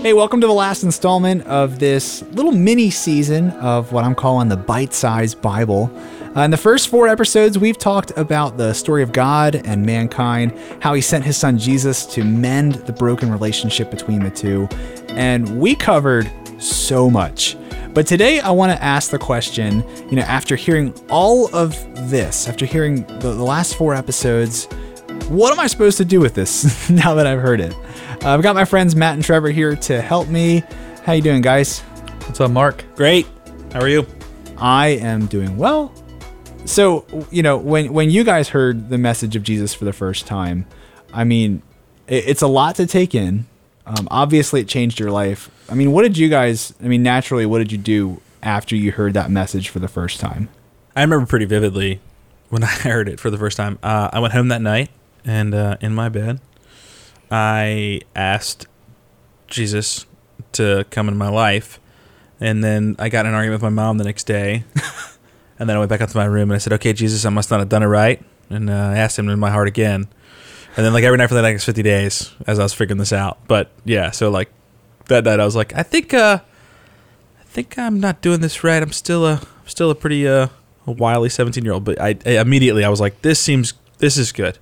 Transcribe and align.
Hey, 0.00 0.12
welcome 0.12 0.40
to 0.40 0.46
the 0.46 0.52
last 0.52 0.84
installment 0.84 1.44
of 1.48 1.80
this 1.80 2.22
little 2.30 2.52
mini 2.52 2.88
season 2.88 3.50
of 3.50 3.90
what 3.90 4.04
I'm 4.04 4.14
calling 4.14 4.48
the 4.48 4.56
Bite 4.56 4.94
Size 4.94 5.34
Bible. 5.34 5.90
Uh, 6.36 6.42
in 6.42 6.52
the 6.52 6.56
first 6.56 6.86
four 6.86 7.08
episodes, 7.08 7.58
we've 7.58 7.76
talked 7.76 8.12
about 8.16 8.56
the 8.56 8.72
story 8.74 9.02
of 9.02 9.10
God 9.10 9.56
and 9.56 9.84
mankind, 9.84 10.56
how 10.80 10.94
he 10.94 11.00
sent 11.00 11.24
his 11.24 11.36
son 11.36 11.58
Jesus 11.58 12.06
to 12.14 12.22
mend 12.22 12.74
the 12.74 12.92
broken 12.92 13.28
relationship 13.28 13.90
between 13.90 14.22
the 14.22 14.30
two, 14.30 14.68
and 15.08 15.58
we 15.60 15.74
covered 15.74 16.30
so 16.62 17.10
much. 17.10 17.56
But 17.92 18.06
today, 18.06 18.38
I 18.38 18.52
want 18.52 18.70
to 18.70 18.80
ask 18.80 19.10
the 19.10 19.18
question 19.18 19.82
you 20.10 20.16
know, 20.16 20.22
after 20.22 20.54
hearing 20.54 20.94
all 21.10 21.52
of 21.52 21.74
this, 22.08 22.46
after 22.46 22.66
hearing 22.66 23.02
the, 23.18 23.32
the 23.32 23.44
last 23.44 23.76
four 23.76 23.96
episodes, 23.96 24.66
what 25.28 25.52
am 25.52 25.58
I 25.58 25.66
supposed 25.66 25.98
to 25.98 26.04
do 26.04 26.20
with 26.20 26.34
this 26.34 26.88
now 26.90 27.14
that 27.14 27.26
I've 27.26 27.40
heard 27.40 27.60
it? 27.60 27.74
Uh, 28.24 28.34
I've 28.34 28.42
got 28.42 28.56
my 28.56 28.64
friends 28.64 28.96
Matt 28.96 29.14
and 29.14 29.22
Trevor 29.22 29.50
here 29.50 29.76
to 29.76 30.00
help 30.02 30.28
me. 30.28 30.64
How 31.04 31.12
you 31.12 31.22
doing, 31.22 31.40
guys? 31.40 31.80
What's 32.26 32.40
up, 32.40 32.50
Mark? 32.50 32.84
Great. 32.96 33.26
How 33.72 33.80
are 33.80 33.88
you? 33.88 34.06
I 34.56 34.88
am 34.88 35.26
doing 35.26 35.56
well. 35.56 35.92
So, 36.64 37.06
you 37.30 37.42
know, 37.44 37.56
when 37.56 37.92
when 37.92 38.10
you 38.10 38.24
guys 38.24 38.48
heard 38.48 38.90
the 38.90 38.98
message 38.98 39.36
of 39.36 39.44
Jesus 39.44 39.72
for 39.72 39.84
the 39.84 39.92
first 39.92 40.26
time, 40.26 40.66
I 41.12 41.22
mean, 41.22 41.62
it, 42.08 42.24
it's 42.26 42.42
a 42.42 42.48
lot 42.48 42.74
to 42.76 42.86
take 42.86 43.14
in. 43.14 43.46
Um, 43.86 44.08
obviously, 44.10 44.60
it 44.62 44.68
changed 44.68 44.98
your 44.98 45.12
life. 45.12 45.48
I 45.70 45.74
mean, 45.74 45.92
what 45.92 46.02
did 46.02 46.18
you 46.18 46.28
guys? 46.28 46.74
I 46.82 46.88
mean, 46.88 47.04
naturally, 47.04 47.46
what 47.46 47.58
did 47.58 47.70
you 47.70 47.78
do 47.78 48.20
after 48.42 48.74
you 48.74 48.90
heard 48.90 49.14
that 49.14 49.30
message 49.30 49.68
for 49.68 49.78
the 49.78 49.88
first 49.88 50.18
time? 50.18 50.48
I 50.96 51.02
remember 51.02 51.24
pretty 51.24 51.46
vividly 51.46 52.00
when 52.48 52.64
I 52.64 52.66
heard 52.66 53.08
it 53.08 53.20
for 53.20 53.30
the 53.30 53.38
first 53.38 53.56
time. 53.56 53.78
Uh, 53.80 54.10
I 54.12 54.18
went 54.18 54.34
home 54.34 54.48
that 54.48 54.60
night, 54.60 54.90
and 55.24 55.54
uh, 55.54 55.76
in 55.80 55.94
my 55.94 56.08
bed, 56.08 56.40
I 57.30 58.00
asked 58.16 58.66
Jesus 59.48 60.06
to 60.52 60.84
come 60.90 61.08
into 61.08 61.18
my 61.18 61.28
life, 61.28 61.80
and 62.40 62.62
then 62.62 62.96
I 62.98 63.08
got 63.08 63.26
in 63.26 63.30
an 63.30 63.34
argument 63.34 63.62
with 63.62 63.70
my 63.70 63.82
mom 63.82 63.98
the 63.98 64.04
next 64.04 64.24
day, 64.24 64.64
and 65.58 65.68
then 65.68 65.76
I 65.76 65.78
went 65.78 65.90
back 65.90 66.00
up 66.00 66.10
to 66.10 66.16
my 66.16 66.24
room 66.24 66.50
and 66.50 66.56
I 66.56 66.58
said, 66.58 66.72
"Okay, 66.74 66.92
Jesus, 66.92 67.24
I 67.24 67.30
must 67.30 67.50
not 67.50 67.60
have 67.60 67.68
done 67.68 67.82
it 67.82 67.86
right," 67.86 68.22
and 68.50 68.70
uh, 68.70 68.72
I 68.72 68.98
asked 68.98 69.18
Him 69.18 69.28
in 69.28 69.38
my 69.38 69.50
heart 69.50 69.68
again, 69.68 70.08
and 70.76 70.86
then 70.86 70.92
like 70.92 71.04
every 71.04 71.18
night 71.18 71.28
for 71.28 71.34
the 71.34 71.42
next 71.42 71.64
fifty 71.64 71.82
days 71.82 72.32
as 72.46 72.58
I 72.58 72.62
was 72.62 72.72
figuring 72.72 72.98
this 72.98 73.12
out. 73.12 73.38
But 73.46 73.70
yeah, 73.84 74.10
so 74.10 74.30
like 74.30 74.50
that 75.06 75.24
night 75.24 75.40
I 75.40 75.44
was 75.44 75.56
like, 75.56 75.74
I 75.74 75.82
think, 75.82 76.14
uh, 76.14 76.40
I 77.38 77.44
think 77.44 77.78
I'm 77.78 78.00
not 78.00 78.20
doing 78.20 78.40
this 78.40 78.62
right. 78.62 78.82
I'm 78.82 78.92
still 78.92 79.26
a, 79.26 79.34
I'm 79.34 79.68
still 79.68 79.90
a 79.90 79.94
pretty 79.94 80.26
uh, 80.26 80.48
a 80.86 80.92
wily 80.92 81.28
seventeen 81.28 81.64
year 81.64 81.74
old, 81.74 81.84
but 81.84 82.00
I, 82.00 82.16
I 82.24 82.38
immediately 82.38 82.84
I 82.84 82.88
was 82.88 83.00
like, 83.00 83.22
this 83.22 83.40
seems, 83.40 83.74
this 83.98 84.16
is 84.16 84.32
good. 84.32 84.58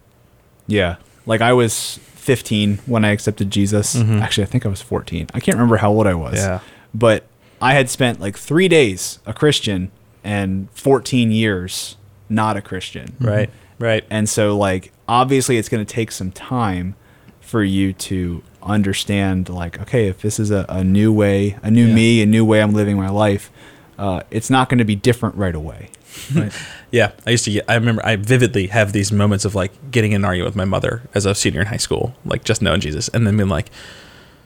Yeah, 0.66 0.96
like 1.26 1.40
I 1.40 1.52
was 1.52 2.00
15 2.26 2.78
when 2.86 3.04
I 3.04 3.10
accepted 3.12 3.50
Jesus. 3.50 3.94
Mhm. 3.94 4.20
Actually, 4.20 4.44
I 4.44 4.46
think 4.48 4.66
I 4.66 4.68
was 4.68 4.82
14. 4.82 5.28
I 5.32 5.38
can't 5.40 5.56
remember 5.56 5.76
how 5.76 5.90
old 5.92 6.06
I 6.06 6.14
was. 6.14 6.34
Yeah. 6.36 6.58
but 6.94 7.24
I 7.60 7.72
had 7.74 7.88
spent 7.88 8.20
like 8.20 8.36
three 8.36 8.68
days 8.68 9.18
a 9.26 9.32
Christian 9.32 9.90
and 10.24 10.68
14 10.72 11.30
years 11.30 11.96
not 12.28 12.56
a 12.56 12.60
Christian. 12.60 13.14
Right. 13.20 13.48
Right. 13.78 14.04
And 14.10 14.28
so, 14.28 14.56
like, 14.56 14.90
obviously, 15.08 15.56
it's 15.58 15.68
going 15.68 15.84
to 15.86 15.90
take 15.94 16.10
some 16.10 16.32
time 16.32 16.94
for 17.40 17.62
you 17.62 17.92
to 17.92 18.42
understand, 18.62 19.48
like, 19.48 19.80
okay, 19.80 20.08
if 20.08 20.20
this 20.22 20.40
is 20.40 20.50
a, 20.50 20.64
a 20.68 20.82
new 20.82 21.12
way, 21.12 21.56
a 21.62 21.70
new 21.70 21.86
Yeah. 21.86 21.94
me, 21.94 22.22
a 22.22 22.26
new 22.26 22.44
way 22.44 22.60
I'm 22.62 22.72
living 22.72 22.96
my 22.96 23.08
life, 23.10 23.50
uh, 23.98 24.22
it's 24.30 24.50
not 24.50 24.68
going 24.68 24.78
to 24.78 24.84
be 24.84 24.96
different 24.96 25.36
right 25.36 25.54
away. 25.54 25.90
Right. 26.34 26.52
Yeah, 26.92 27.10
I 27.26 27.30
used 27.30 27.44
to 27.44 27.50
get. 27.50 27.64
I 27.68 27.74
remember. 27.74 28.00
I 28.06 28.14
vividly 28.16 28.68
have 28.68 28.92
these 28.92 29.10
moments 29.10 29.44
of 29.44 29.54
like 29.54 29.90
getting 29.90 30.12
in 30.12 30.22
an 30.22 30.24
argument 30.24 30.50
with 30.50 30.56
my 30.56 30.64
mother 30.64 31.02
as 31.14 31.26
a 31.26 31.34
senior 31.34 31.60
in 31.60 31.66
high 31.66 31.76
school, 31.76 32.14
like 32.24 32.44
just 32.44 32.62
knowing 32.62 32.80
Jesus, 32.80 33.08
and 33.08 33.26
then 33.26 33.36
being 33.36 33.50
like 33.50 33.70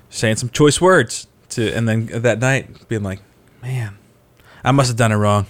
saying 0.08 0.36
some 0.36 0.48
choice 0.48 0.80
words 0.80 1.28
to, 1.50 1.70
and 1.72 1.86
then 1.86 2.06
that 2.06 2.40
night 2.40 2.88
being 2.88 3.02
like, 3.04 3.20
"Man, 3.62 3.98
I 4.64 4.72
must 4.72 4.88
have 4.88 4.96
done 4.96 5.12
it 5.12 5.16
wrong. 5.16 5.46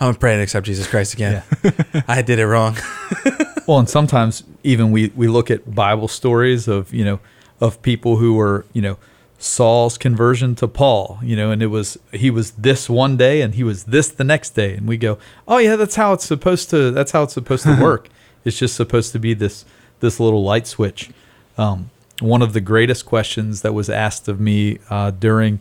I'm 0.00 0.08
gonna 0.08 0.18
pray 0.18 0.32
and 0.32 0.42
accept 0.42 0.66
Jesus 0.66 0.88
Christ 0.88 1.12
again. 1.12 1.42
I 2.08 2.22
did 2.22 2.38
it 2.38 2.46
wrong." 2.46 2.76
Well, 3.68 3.78
and 3.80 3.88
sometimes 3.88 4.44
even 4.64 4.92
we 4.92 5.12
we 5.14 5.28
look 5.28 5.50
at 5.50 5.74
Bible 5.74 6.08
stories 6.08 6.68
of 6.68 6.94
you 6.94 7.04
know 7.04 7.20
of 7.60 7.82
people 7.82 8.16
who 8.16 8.32
were 8.32 8.64
you 8.72 8.80
know 8.80 8.96
Saul's 9.40 9.96
conversion 9.96 10.56
to 10.56 10.66
Paul, 10.66 11.20
you 11.22 11.36
know, 11.36 11.52
and 11.52 11.62
it 11.62 11.68
was 11.68 11.96
he 12.12 12.28
was 12.28 12.50
this 12.52 12.90
one 12.90 13.16
day 13.16 13.40
and 13.40 13.54
he 13.54 13.62
was 13.62 13.84
this 13.84 14.08
the 14.08 14.24
next 14.24 14.50
day, 14.50 14.74
and 14.74 14.88
we 14.88 14.96
go, 14.96 15.16
oh 15.46 15.58
yeah, 15.58 15.76
that's 15.76 15.94
how 15.94 16.12
it's 16.12 16.24
supposed 16.24 16.70
to. 16.70 16.90
That's 16.90 17.12
how 17.12 17.22
it's 17.22 17.34
supposed 17.34 17.62
to 17.62 17.78
work. 17.80 18.08
it's 18.44 18.58
just 18.58 18.74
supposed 18.74 19.12
to 19.12 19.20
be 19.20 19.34
this 19.34 19.64
this 20.00 20.18
little 20.18 20.42
light 20.42 20.66
switch. 20.66 21.10
Um, 21.56 21.90
one 22.20 22.42
of 22.42 22.52
the 22.52 22.60
greatest 22.60 23.06
questions 23.06 23.62
that 23.62 23.72
was 23.72 23.88
asked 23.88 24.26
of 24.26 24.40
me 24.40 24.80
uh, 24.90 25.12
during 25.12 25.60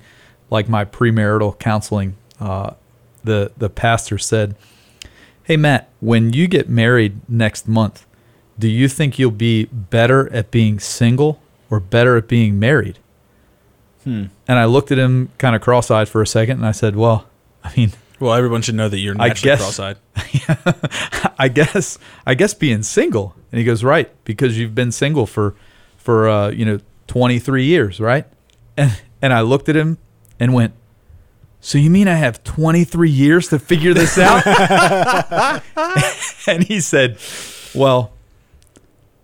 like 0.49 0.67
my 0.67 0.83
premarital 0.83 1.59
counseling, 1.59 2.15
uh, 2.39 2.71
the 3.23 3.51
the 3.57 3.69
pastor 3.69 4.17
said. 4.17 4.55
Hey, 5.43 5.55
Matt, 5.55 5.87
when 6.01 6.33
you 6.33 6.47
get 6.47 6.67
married 6.67 7.21
next 7.29 7.69
month, 7.69 8.05
do 8.59 8.67
you 8.67 8.89
think 8.89 9.17
you'll 9.17 9.31
be 9.31 9.65
better 9.65 10.29
at 10.33 10.51
being 10.51 10.77
single 10.79 11.39
or 11.69 11.79
better 11.79 12.17
at 12.17 12.27
being 12.27 12.59
married? 12.59 12.99
Hmm. 14.07 14.23
And 14.47 14.57
I 14.57 14.63
looked 14.63 14.89
at 14.93 14.97
him 14.97 15.29
kind 15.37 15.53
of 15.53 15.61
cross 15.61 15.91
eyed 15.91 16.07
for 16.07 16.21
a 16.21 16.27
second 16.27 16.59
and 16.59 16.65
I 16.65 16.71
said, 16.71 16.95
Well, 16.95 17.27
I 17.61 17.73
mean, 17.75 17.91
well, 18.21 18.33
everyone 18.33 18.61
should 18.61 18.75
know 18.75 18.87
that 18.87 18.97
you're 18.99 19.15
I 19.19 19.27
naturally 19.27 19.57
guess- 19.57 19.59
cross-eyed. 19.75 19.97
I 21.37 21.49
guess, 21.49 21.99
I 22.25 22.33
guess 22.33 22.53
being 22.53 22.83
single. 22.83 23.35
And 23.51 23.59
he 23.59 23.65
goes, 23.65 23.83
Right, 23.83 24.09
because 24.23 24.57
you've 24.57 24.73
been 24.73 24.93
single 24.93 25.25
for, 25.25 25.55
for, 25.97 26.29
uh, 26.29 26.49
you 26.51 26.63
know, 26.63 26.79
23 27.07 27.65
years, 27.65 27.99
right? 27.99 28.25
And, 28.77 28.97
and 29.21 29.33
I 29.33 29.41
looked 29.41 29.67
at 29.67 29.75
him 29.75 29.97
and 30.39 30.53
went, 30.53 30.73
So 31.59 31.77
you 31.77 31.89
mean 31.89 32.07
I 32.07 32.15
have 32.15 32.41
23 32.45 33.09
years 33.09 33.49
to 33.49 33.59
figure 33.59 33.93
this 33.93 34.17
out? 34.17 35.61
and 36.47 36.63
he 36.63 36.79
said, 36.79 37.17
Well, 37.75 38.13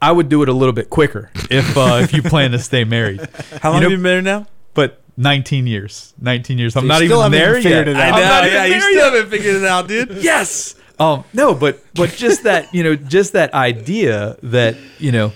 I 0.01 0.11
would 0.11 0.27
do 0.27 0.43
it 0.43 0.49
a 0.49 0.53
little 0.53 0.73
bit 0.73 0.89
quicker 0.89 1.31
if 1.49 1.77
uh, 1.77 1.99
if 2.03 2.13
you 2.13 2.21
plan 2.21 2.51
to 2.51 2.59
stay 2.59 2.83
married. 2.83 3.21
How 3.61 3.71
long 3.71 3.81
You 3.81 3.87
know- 3.87 3.89
have 3.89 3.91
you 3.91 3.97
been 3.97 4.01
married 4.01 4.23
now? 4.25 4.47
But 4.73 5.01
19 5.17 5.67
years, 5.67 6.13
19 6.19 6.57
years. 6.57 6.75
I'm 6.75 6.83
you 6.83 6.89
not 6.89 7.01
even 7.03 7.31
there 7.31 7.59
yet. 7.59 7.87
it 7.87 7.95
out. 7.95 8.13
I'm 8.13 8.21
not 8.21 8.45
even 8.45 8.53
yeah, 8.57 8.65
you 8.65 8.81
still 8.81 8.93
yet. 8.95 9.13
haven't 9.13 9.29
figured 9.29 9.55
it 9.57 9.65
out, 9.65 9.87
dude. 9.87 10.09
Yes. 10.23 10.75
Um, 10.99 11.23
no, 11.33 11.53
but 11.55 11.83
but 11.95 12.11
just 12.11 12.43
that 12.43 12.73
you 12.73 12.83
know, 12.83 12.95
just 12.95 13.33
that 13.33 13.53
idea 13.53 14.37
that 14.43 14.75
you 14.99 15.11
know 15.11 15.31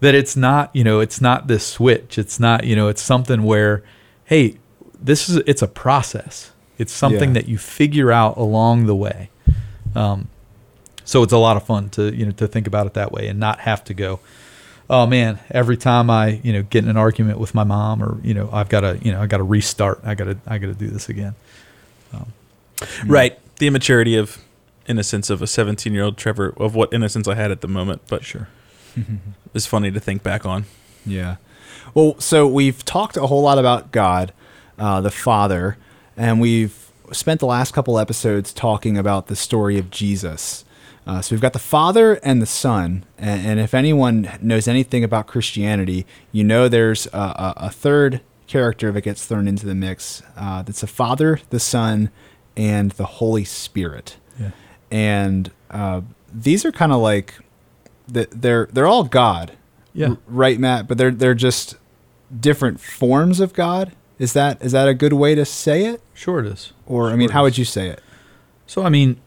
that 0.00 0.14
it's 0.14 0.36
not 0.36 0.74
you 0.74 0.84
know 0.84 1.00
it's 1.00 1.20
not 1.20 1.46
this 1.48 1.66
switch. 1.66 2.18
It's 2.18 2.38
not 2.40 2.64
you 2.64 2.74
know 2.76 2.88
it's 2.88 3.02
something 3.02 3.42
where, 3.44 3.82
hey, 4.24 4.56
this 5.00 5.28
is 5.28 5.36
it's 5.46 5.62
a 5.62 5.68
process. 5.68 6.50
It's 6.78 6.92
something 6.92 7.30
Yeah. 7.30 7.34
that 7.42 7.48
you 7.48 7.58
figure 7.58 8.12
out 8.12 8.36
along 8.36 8.86
the 8.86 8.94
way. 8.96 9.30
Um, 9.94 10.28
so 11.04 11.22
it's 11.22 11.32
a 11.32 11.38
lot 11.38 11.56
of 11.56 11.62
fun 11.64 11.88
to 11.90 12.14
you 12.14 12.26
know 12.26 12.32
to 12.32 12.46
think 12.48 12.66
about 12.66 12.86
it 12.86 12.94
that 12.94 13.10
way 13.12 13.28
and 13.28 13.38
not 13.40 13.60
have 13.60 13.82
to 13.84 13.94
go. 13.94 14.20
Oh 14.90 15.06
man! 15.06 15.38
Every 15.50 15.76
time 15.76 16.08
I 16.10 16.40
you 16.42 16.52
know 16.52 16.62
get 16.62 16.84
in 16.84 16.90
an 16.90 16.96
argument 16.96 17.38
with 17.38 17.54
my 17.54 17.64
mom 17.64 18.02
or 18.02 18.18
you 18.22 18.34
know 18.34 18.48
I've 18.52 18.68
got 18.68 18.80
to 18.80 18.98
you 19.02 19.12
know 19.12 19.20
I 19.20 19.26
got 19.26 19.38
to 19.38 19.42
restart. 19.42 20.00
I 20.04 20.14
got 20.14 20.24
to 20.24 20.38
I 20.46 20.58
got 20.58 20.68
to 20.68 20.74
do 20.74 20.88
this 20.88 21.08
again. 21.08 21.34
Right. 23.04 23.38
The 23.56 23.66
immaturity 23.66 24.16
of 24.16 24.38
innocence 24.86 25.30
of 25.30 25.42
a 25.42 25.46
17 25.46 25.92
year 25.92 26.04
old 26.04 26.16
Trevor 26.16 26.54
of 26.56 26.74
what 26.74 26.92
innocence 26.92 27.28
I 27.28 27.34
had 27.34 27.50
at 27.50 27.60
the 27.60 27.68
moment, 27.68 28.02
but 28.08 28.24
Sure. 28.24 28.48
it's 29.54 29.66
funny 29.66 29.90
to 29.90 30.00
think 30.00 30.22
back 30.22 30.46
on. 30.46 30.64
Yeah. 31.04 31.36
Well, 31.94 32.18
so 32.20 32.46
we've 32.46 32.84
talked 32.84 33.16
a 33.16 33.26
whole 33.26 33.42
lot 33.42 33.58
about 33.58 33.92
God, 33.92 34.32
uh, 34.78 35.00
the 35.00 35.10
Father, 35.10 35.76
and 36.16 36.40
we've 36.40 36.90
spent 37.12 37.40
the 37.40 37.46
last 37.46 37.72
couple 37.72 37.98
episodes 37.98 38.52
talking 38.52 38.98
about 38.98 39.26
the 39.28 39.36
story 39.36 39.78
of 39.78 39.90
Jesus. 39.90 40.64
Uh, 41.08 41.22
so 41.22 41.34
we've 41.34 41.40
got 41.40 41.54
the 41.54 41.58
Father 41.58 42.14
and 42.22 42.42
the 42.42 42.46
Son, 42.46 43.04
and, 43.16 43.46
and 43.46 43.60
if 43.60 43.72
anyone 43.72 44.30
knows 44.42 44.68
anything 44.68 45.02
about 45.02 45.26
Christianity, 45.26 46.04
you 46.32 46.44
know 46.44 46.68
there's 46.68 47.06
a, 47.06 47.18
a, 47.18 47.54
a 47.56 47.70
third 47.70 48.20
character 48.46 48.92
that 48.92 49.00
gets 49.00 49.24
thrown 49.26 49.48
into 49.48 49.64
the 49.66 49.74
mix. 49.74 50.22
Uh, 50.36 50.60
that's 50.62 50.82
the 50.82 50.86
Father, 50.86 51.40
the 51.50 51.58
Son, 51.60 52.10
and 52.56 52.90
the 52.92 53.04
Holy 53.06 53.44
Spirit 53.44 54.16
Yeah. 54.38 54.50
and 54.90 55.50
uh, 55.70 56.02
these 56.32 56.64
are 56.66 56.72
kind 56.72 56.92
of 56.92 57.00
like 57.00 57.34
th- 58.12 58.28
they're 58.30 58.68
they're 58.72 58.86
all 58.86 59.04
God, 59.04 59.52
Yeah. 59.94 60.16
Right, 60.26 60.58
Matt? 60.58 60.88
But 60.88 60.98
they're 60.98 61.10
they're 61.10 61.34
just 61.34 61.76
different 62.38 62.80
forms 62.80 63.40
of 63.40 63.52
God. 63.54 63.92
Is 64.18 64.32
that 64.34 64.60
is 64.62 64.72
that 64.72 64.88
a 64.88 64.94
good 64.94 65.12
way 65.14 65.34
to 65.34 65.44
say 65.46 65.84
it? 65.86 66.02
Sure 66.14 66.40
it 66.40 66.46
is. 66.46 66.72
Or 66.86 67.10
I 67.10 67.16
mean, 67.16 67.28
Sure 67.28 67.32
how 67.34 67.42
would 67.44 67.56
you 67.56 67.64
say 67.64 67.88
it? 67.88 68.02
So 68.66 68.82
I 68.82 68.88
mean, 68.90 69.20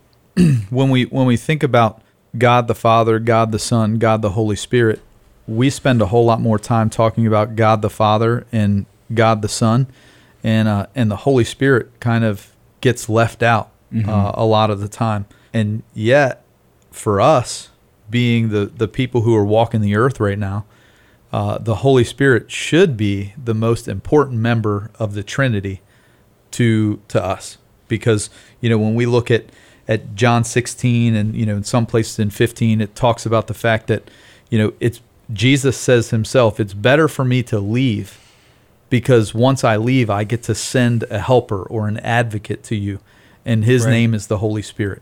when 0.69 0.89
we 0.89 1.05
when 1.05 1.25
we 1.25 1.37
think 1.37 1.63
about 1.63 2.01
God 2.37 2.67
the 2.67 2.75
Father, 2.75 3.19
God 3.19 3.51
the 3.51 3.59
Son, 3.59 3.97
God 3.97 4.21
the 4.21 4.31
Holy 4.31 4.55
Spirit, 4.55 5.01
we 5.47 5.69
spend 5.69 6.01
a 6.01 6.07
whole 6.07 6.25
lot 6.25 6.39
more 6.39 6.59
time 6.59 6.89
talking 6.89 7.27
about 7.27 7.55
God 7.55 7.81
the 7.81 7.89
Father 7.89 8.45
and 8.51 8.85
God 9.13 9.41
the 9.41 9.49
Son, 9.49 9.87
and 10.43 10.67
uh, 10.67 10.87
and 10.95 11.11
the 11.11 11.17
Holy 11.17 11.43
Spirit 11.43 11.99
kind 11.99 12.23
of 12.23 12.51
gets 12.79 13.09
left 13.09 13.43
out 13.43 13.71
uh, 14.07 14.31
a 14.33 14.45
lot 14.45 14.69
of 14.69 14.79
the 14.79 14.87
time. 14.87 15.25
And 15.53 15.83
yet, 15.93 16.43
for 16.91 17.19
us, 17.19 17.69
being 18.09 18.49
the 18.49 18.65
the 18.65 18.87
people 18.87 19.21
who 19.21 19.35
are 19.35 19.45
walking 19.45 19.81
the 19.81 19.95
earth 19.95 20.19
right 20.19 20.39
now, 20.39 20.65
uh, 21.33 21.57
the 21.57 21.75
Holy 21.75 22.03
Spirit 22.03 22.51
should 22.51 22.95
be 22.95 23.33
the 23.41 23.53
most 23.53 23.87
important 23.87 24.39
member 24.39 24.91
of 24.97 25.13
the 25.13 25.23
Trinity 25.23 25.81
to 26.51 27.01
to 27.07 27.23
us 27.23 27.57
because 27.87 28.29
you 28.61 28.69
know 28.69 28.77
when 28.77 28.95
we 28.95 29.05
look 29.05 29.29
at 29.29 29.45
at 29.93 30.15
John 30.15 30.43
16 30.43 31.15
and 31.15 31.35
you 31.35 31.45
know 31.45 31.57
in 31.57 31.63
some 31.63 31.85
places 31.85 32.17
in 32.19 32.29
15 32.29 32.81
it 32.81 32.95
talks 32.95 33.25
about 33.25 33.45
the 33.47 33.53
fact 33.53 33.87
that 33.87 34.03
you 34.49 34.57
know 34.59 34.73
it's 34.79 34.99
Jesus 35.33 35.77
says 35.77 36.09
himself 36.11 36.59
it's 36.59 36.73
better 36.73 37.07
for 37.07 37.25
me 37.25 37.43
to 37.43 37.59
leave 37.59 38.09
because 38.89 39.33
once 39.33 39.63
I 39.63 39.75
leave 39.77 40.09
I 40.09 40.23
get 40.23 40.43
to 40.43 40.55
send 40.55 41.03
a 41.09 41.19
helper 41.19 41.63
or 41.63 41.87
an 41.87 41.97
advocate 41.99 42.63
to 42.65 42.75
you 42.75 42.99
and 43.45 43.63
his 43.65 43.85
Right. 43.85 43.91
name 43.91 44.13
is 44.13 44.27
the 44.27 44.37
Holy 44.37 44.61
Spirit 44.61 45.01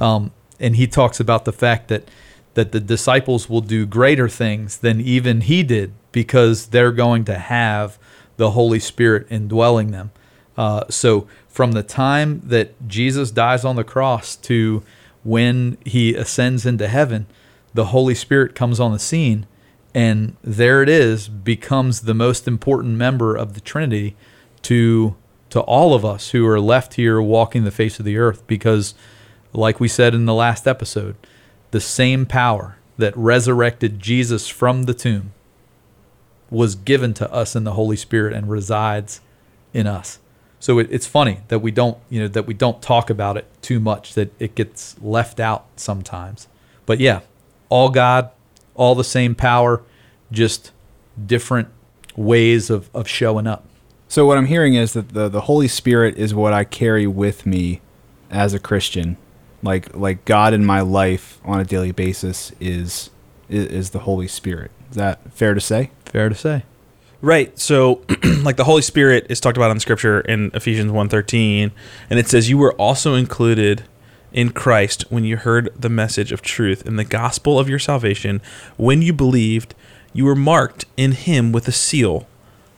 um, 0.00 0.32
and 0.60 0.76
he 0.76 0.86
talks 0.86 1.20
about 1.20 1.44
the 1.44 1.52
fact 1.52 1.88
that 1.88 2.08
that 2.54 2.70
the 2.72 2.80
disciples 2.80 3.48
will 3.50 3.60
do 3.76 3.84
greater 3.84 4.28
things 4.28 4.78
than 4.78 5.00
even 5.00 5.40
he 5.42 5.62
did 5.64 5.92
because 6.12 6.66
they're 6.68 6.92
going 6.92 7.24
to 7.24 7.36
have 7.36 7.98
the 8.36 8.50
Holy 8.52 8.78
Spirit 8.78 9.26
indwelling 9.30 9.90
them. 9.90 10.10
Uh, 10.56 10.84
so 10.88 11.26
from 11.48 11.72
the 11.72 11.82
time 11.82 12.40
that 12.44 12.88
Jesus 12.88 13.30
dies 13.30 13.64
on 13.64 13.76
the 13.76 13.84
cross 13.84 14.36
to 14.36 14.82
when 15.22 15.78
he 15.84 16.14
ascends 16.14 16.66
into 16.66 16.88
heaven, 16.88 17.26
the 17.72 17.86
Holy 17.86 18.14
Spirit 18.14 18.54
comes 18.54 18.78
on 18.78 18.92
the 18.92 18.98
scene, 18.98 19.46
and 19.94 20.36
there 20.42 20.82
it 20.82 20.88
is, 20.88 21.28
becomes 21.28 22.02
the 22.02 22.14
most 22.14 22.46
important 22.46 22.94
member 22.96 23.36
of 23.36 23.54
the 23.54 23.60
Trinity 23.60 24.16
to 24.62 25.16
to 25.50 25.60
all 25.60 25.94
of 25.94 26.04
us 26.04 26.30
who 26.30 26.44
are 26.48 26.58
left 26.58 26.94
here 26.94 27.22
walking 27.22 27.62
the 27.62 27.70
face 27.70 28.00
of 28.00 28.04
the 28.04 28.18
earth. 28.18 28.44
Because, 28.48 28.92
like 29.52 29.78
we 29.78 29.86
said 29.86 30.12
in 30.12 30.24
the 30.24 30.34
last 30.34 30.66
episode, 30.66 31.14
the 31.70 31.80
same 31.80 32.26
power 32.26 32.76
that 32.98 33.16
resurrected 33.16 34.00
Jesus 34.00 34.48
from 34.48 34.82
the 34.84 34.94
tomb 34.94 35.32
was 36.50 36.74
given 36.74 37.14
to 37.14 37.32
us 37.32 37.54
in 37.54 37.62
the 37.62 37.74
Holy 37.74 37.96
Spirit 37.96 38.32
and 38.32 38.50
resides 38.50 39.20
in 39.72 39.86
us. 39.86 40.18
So 40.64 40.78
it, 40.78 40.88
it's 40.90 41.06
funny 41.06 41.40
that 41.48 41.58
we 41.58 41.70
don't, 41.70 41.98
you 42.08 42.20
know, 42.20 42.28
that 42.28 42.46
we 42.46 42.54
don't 42.54 42.80
talk 42.80 43.10
about 43.10 43.36
it 43.36 43.46
too 43.60 43.78
much. 43.78 44.14
That 44.14 44.32
it 44.40 44.54
gets 44.54 44.96
left 45.02 45.38
out 45.38 45.66
sometimes. 45.76 46.48
But 46.86 47.00
yeah, 47.00 47.20
all 47.68 47.90
God, 47.90 48.30
all 48.74 48.94
the 48.94 49.04
same 49.04 49.34
power, 49.34 49.82
just 50.32 50.72
different 51.26 51.68
ways 52.16 52.70
of, 52.70 52.88
of 52.94 53.06
showing 53.06 53.46
up. 53.46 53.66
So 54.08 54.24
what 54.24 54.38
I'm 54.38 54.46
hearing 54.46 54.72
is 54.72 54.94
that 54.94 55.10
the 55.10 55.28
the 55.28 55.42
Holy 55.42 55.68
Spirit 55.68 56.16
is 56.16 56.32
what 56.32 56.54
I 56.54 56.64
carry 56.64 57.06
with 57.06 57.44
me 57.44 57.82
as 58.30 58.54
a 58.54 58.58
Christian. 58.58 59.18
Like 59.62 59.94
like 59.94 60.24
God 60.24 60.54
in 60.54 60.64
my 60.64 60.80
life 60.80 61.42
on 61.44 61.60
a 61.60 61.64
daily 61.64 61.92
basis 61.92 62.52
is 62.58 63.10
is, 63.50 63.66
is 63.66 63.90
the 63.90 63.98
Holy 63.98 64.28
Spirit. 64.28 64.70
Is 64.88 64.96
that 64.96 65.30
fair 65.30 65.52
to 65.52 65.60
say? 65.60 65.90
Fair 66.06 66.30
to 66.30 66.34
say. 66.34 66.62
Right. 67.24 67.58
So 67.58 68.02
like 68.42 68.56
the 68.56 68.64
Holy 68.64 68.82
Spirit 68.82 69.26
is 69.30 69.40
talked 69.40 69.56
about 69.56 69.70
in 69.70 69.80
scripture 69.80 70.20
in 70.20 70.50
Ephesians 70.52 70.92
1:13 70.92 71.70
and 72.10 72.18
it 72.18 72.28
says 72.28 72.50
you 72.50 72.58
were 72.58 72.74
also 72.74 73.14
included 73.14 73.84
in 74.30 74.50
Christ 74.50 75.06
when 75.08 75.24
you 75.24 75.38
heard 75.38 75.70
the 75.74 75.88
message 75.88 76.32
of 76.32 76.42
truth 76.42 76.86
in 76.86 76.96
the 76.96 77.04
gospel 77.04 77.58
of 77.58 77.66
your 77.66 77.78
salvation 77.78 78.42
when 78.76 79.00
you 79.00 79.14
believed 79.14 79.74
you 80.12 80.26
were 80.26 80.34
marked 80.34 80.84
in 80.98 81.12
him 81.12 81.50
with 81.50 81.66
a 81.66 81.72
seal 81.72 82.28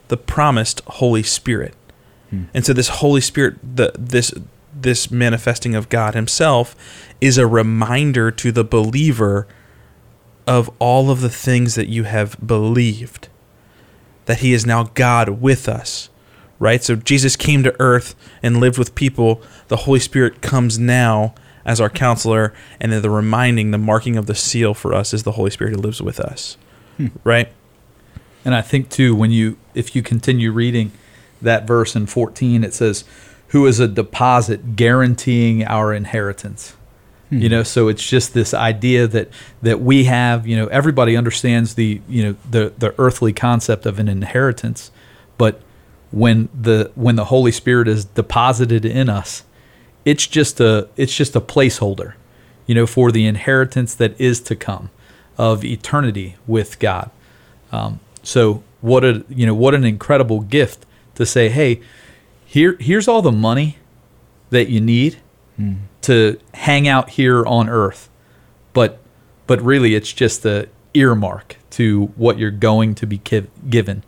the 0.07 0.15
promised 0.15 0.79
Holy 0.87 1.23
Spirit. 1.23 1.73
Hmm. 2.29 2.43
And 2.53 2.65
so 2.65 2.71
this 2.71 2.87
Holy 2.87 3.19
Spirit 3.19 3.57
the 3.61 3.91
this 3.99 4.33
this 4.73 5.11
manifesting 5.11 5.75
of 5.75 5.89
God 5.89 6.15
himself 6.15 6.73
is 7.19 7.37
a 7.37 7.45
reminder 7.45 8.31
to 8.31 8.53
the 8.53 8.63
believer 8.63 9.45
of 10.47 10.71
all 10.79 11.11
of 11.11 11.19
the 11.19 11.29
things 11.29 11.75
that 11.75 11.89
you 11.89 12.05
have 12.05 12.37
believed 12.47 13.27
that 14.27 14.39
he 14.39 14.53
is 14.53 14.65
now 14.65 14.83
God 14.93 15.41
with 15.41 15.67
us, 15.67 16.09
right? 16.59 16.83
So 16.83 16.95
Jesus 16.95 17.35
came 17.35 17.63
to 17.63 17.75
earth 17.79 18.15
and 18.43 18.59
lived 18.59 18.77
with 18.77 18.93
people. 18.93 19.41
The 19.69 19.77
Holy 19.77 19.99
Spirit 19.99 20.41
comes 20.41 20.77
now 20.77 21.33
as 21.65 21.81
our 21.81 21.89
counselor, 21.89 22.53
and 22.79 22.93
then 22.93 23.01
the 23.01 23.09
reminding, 23.09 23.71
the 23.71 23.77
marking 23.77 24.15
of 24.15 24.25
the 24.25 24.35
seal 24.35 24.73
for 24.73 24.93
us 24.93 25.13
is 25.13 25.23
the 25.23 25.33
Holy 25.33 25.49
Spirit 25.51 25.71
who 25.73 25.81
lives 25.81 26.01
with 26.01 26.19
us, 26.19 26.55
hmm. 26.95 27.07
right? 27.25 27.49
And 28.45 28.55
I 28.55 28.61
think 28.61 28.89
too, 28.89 29.13
when 29.13 29.31
you 29.31 29.57
if 29.73 29.93
you 29.93 30.01
continue 30.01 30.53
reading 30.53 30.93
that 31.41 31.67
verse 31.67 31.93
in 31.93 32.05
14, 32.05 32.63
it 32.63 32.73
says, 32.73 33.03
"Who 33.49 33.65
is 33.65 33.81
a 33.81 33.87
deposit 33.89 34.77
guaranteeing 34.77 35.65
our 35.65 35.93
inheritance." 35.93 36.76
You 37.29 37.49
know, 37.49 37.63
so 37.63 37.89
it's 37.89 38.07
just 38.07 38.33
this 38.33 38.53
idea 38.53 39.05
that 39.07 39.29
that 39.61 39.81
we 39.81 40.05
have. 40.05 40.47
You 40.47 40.55
know, 40.55 40.67
everybody 40.67 41.17
understands 41.17 41.75
the 41.75 42.01
you 42.07 42.23
know 42.23 42.35
the 42.49 42.73
the 42.77 42.95
earthly 42.97 43.33
concept 43.33 43.85
of 43.85 43.99
an 43.99 44.07
inheritance, 44.07 44.91
but 45.37 45.61
when 46.11 46.47
the 46.59 46.91
when 46.95 47.17
the 47.17 47.25
Holy 47.25 47.51
Spirit 47.51 47.87
is 47.87 48.05
deposited 48.05 48.85
in 48.85 49.09
us, 49.09 49.43
it's 50.05 50.25
just 50.25 50.61
a 50.61 50.87
it's 50.95 51.15
just 51.15 51.35
a 51.35 51.41
placeholder, 51.41 52.13
you 52.65 52.73
know, 52.73 52.87
for 52.87 53.11
the 53.11 53.25
inheritance 53.25 53.93
that 53.95 54.19
is 54.19 54.39
to 54.41 54.55
come 54.55 54.89
of 55.37 55.65
eternity 55.65 56.37
with 56.47 56.79
God. 56.79 57.11
Um, 57.71 57.99
so 58.23 58.63
what 58.81 59.03
a 59.03 59.25
you 59.27 59.45
know 59.45 59.53
what 59.53 59.73
an 59.73 59.83
incredible 59.83 60.39
gift 60.39 60.85
to 61.15 61.25
say, 61.25 61.49
hey, 61.49 61.81
here 62.45 62.77
here's 62.79 63.07
all 63.07 63.21
the 63.21 63.31
money 63.33 63.77
that 64.49 64.69
you 64.69 64.79
need 64.79 65.17
to 66.07 66.39
hang 66.53 66.87
out 66.87 67.09
here 67.11 67.45
on 67.45 67.67
Earth, 67.69 68.09
but 68.73 68.99
but 69.45 69.61
really 69.61 69.93
it's 69.93 70.11
just 70.11 70.43
the 70.43 70.69
earmark 70.93 71.57
to 71.71 72.07
what 72.15 72.39
you're 72.39 72.49
going 72.49 72.95
to 72.95 73.05
be 73.05 73.17
giv 73.17 73.49
given 73.69 74.03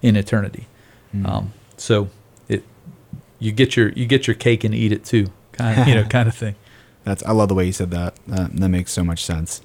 in 0.00 0.16
eternity. 0.16 0.66
Um, 1.26 1.52
so 1.76 2.08
it 2.48 2.64
you 3.38 3.52
get 3.52 3.76
your 3.76 3.90
you 3.90 4.06
get 4.06 4.26
your 4.26 4.34
cake 4.34 4.64
and 4.64 4.74
eat 4.74 4.92
it 4.92 5.04
too, 5.04 5.28
kind 5.52 5.80
of 5.80 5.88
you 5.88 5.94
know 5.94 6.04
kind 6.08 6.26
of 6.26 6.34
thing. 6.34 6.54
That's 7.04 7.22
I 7.24 7.32
love 7.32 7.48
the 7.48 7.54
way 7.54 7.66
you 7.66 7.72
said 7.72 7.90
that. 7.90 8.16
That, 8.26 8.56
that 8.56 8.68
makes 8.70 8.92
so 8.92 9.04
much 9.04 9.22
sense. 9.22 9.60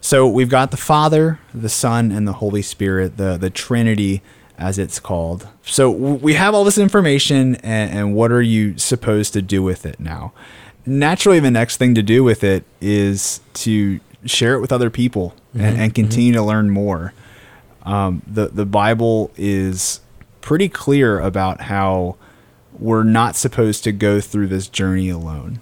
So 0.00 0.26
we've 0.26 0.48
got 0.48 0.72
the 0.72 0.76
Father, 0.76 1.38
the 1.54 1.68
Son, 1.68 2.10
and 2.10 2.26
the 2.26 2.34
Holy 2.34 2.62
Spirit, 2.62 3.16
the 3.16 3.36
the 3.36 3.50
Trinity 3.50 4.22
as 4.58 4.76
it's 4.76 4.98
called. 4.98 5.48
So 5.62 5.88
we 5.90 6.34
have 6.34 6.52
all 6.54 6.64
this 6.64 6.78
information, 6.78 7.54
and, 7.56 7.90
and 7.96 8.14
what 8.14 8.32
are 8.32 8.42
you 8.42 8.76
supposed 8.76 9.32
to 9.34 9.42
do 9.42 9.62
with 9.62 9.86
it 9.86 10.00
now? 10.00 10.32
Naturally, 10.84 11.40
the 11.40 11.50
next 11.50 11.76
thing 11.76 11.94
to 11.94 12.02
do 12.02 12.24
with 12.24 12.42
it 12.42 12.64
is 12.80 13.40
to 13.54 14.00
share 14.24 14.54
it 14.54 14.60
with 14.60 14.72
other 14.72 14.90
people 14.90 15.34
and, 15.52 15.62
mm-hmm. 15.62 15.68
and 15.68 15.76
mm-hmm. 15.76 15.94
continue 15.94 16.32
to 16.32 16.42
learn 16.42 16.70
more. 16.70 17.12
Um, 17.84 18.22
the 18.26 18.48
the 18.48 18.66
Bible 18.66 19.30
is 19.36 20.00
pretty 20.40 20.68
clear 20.68 21.18
about 21.20 21.62
how 21.62 22.16
we're 22.78 23.04
not 23.04 23.36
supposed 23.36 23.84
to 23.84 23.92
go 23.92 24.20
through 24.20 24.48
this 24.48 24.68
journey 24.68 25.08
alone 25.08 25.60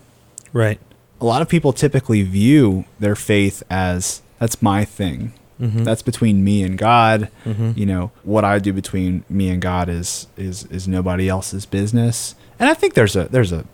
Right. 0.53 0.81
a 1.21 1.25
lot 1.25 1.43
of 1.43 1.49
people 1.49 1.73
typically 1.73 2.23
view 2.23 2.85
their 2.99 3.15
faith 3.15 3.63
as 3.71 4.23
that's 4.39 4.63
my 4.63 4.85
thing. 4.85 5.33
Mm-hmm. 5.61 5.85
That's 5.85 6.03
between 6.03 6.43
me 6.43 6.63
and 6.63 6.79
God. 6.79 7.29
You 7.77 7.87
know, 7.87 8.11
what 8.23 8.45
I 8.45 8.59
do 8.59 8.73
between 8.73 9.25
me 9.29 9.51
and 9.51 9.61
God 9.61 9.89
is 9.91 10.27
is 10.37 10.65
is 10.67 10.89
nobody 10.89 11.29
else's 11.29 11.67
business. 11.67 12.35
And 12.59 12.69
I 12.71 12.75
think 12.75 12.95
there's 12.95 13.15
a 13.15 13.25
there's 13.25 13.53
a 13.53 13.67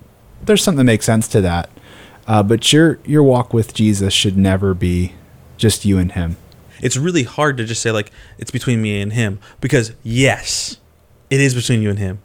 there's 0.46 0.62
something 0.62 0.78
that 0.78 0.84
makes 0.84 1.06
sense 1.06 1.28
to 1.28 1.40
that. 1.42 1.70
Uh, 2.26 2.42
but 2.42 2.72
your 2.72 2.98
your 3.04 3.22
walk 3.22 3.52
with 3.52 3.74
Jesus 3.74 4.12
should 4.12 4.36
never 4.36 4.74
be 4.74 5.12
just 5.56 5.84
you 5.84 5.98
and 5.98 6.12
him. 6.12 6.36
It's 6.80 6.96
really 6.96 7.22
hard 7.22 7.56
to 7.56 7.64
just 7.64 7.82
say 7.82 7.90
like 7.90 8.10
it's 8.38 8.50
between 8.50 8.82
me 8.82 9.00
and 9.00 9.12
him 9.12 9.38
because 9.60 9.92
yes, 10.02 10.78
it 11.30 11.40
is 11.40 11.54
between 11.54 11.82
you 11.82 11.90
and 11.90 11.98
him. 11.98 12.20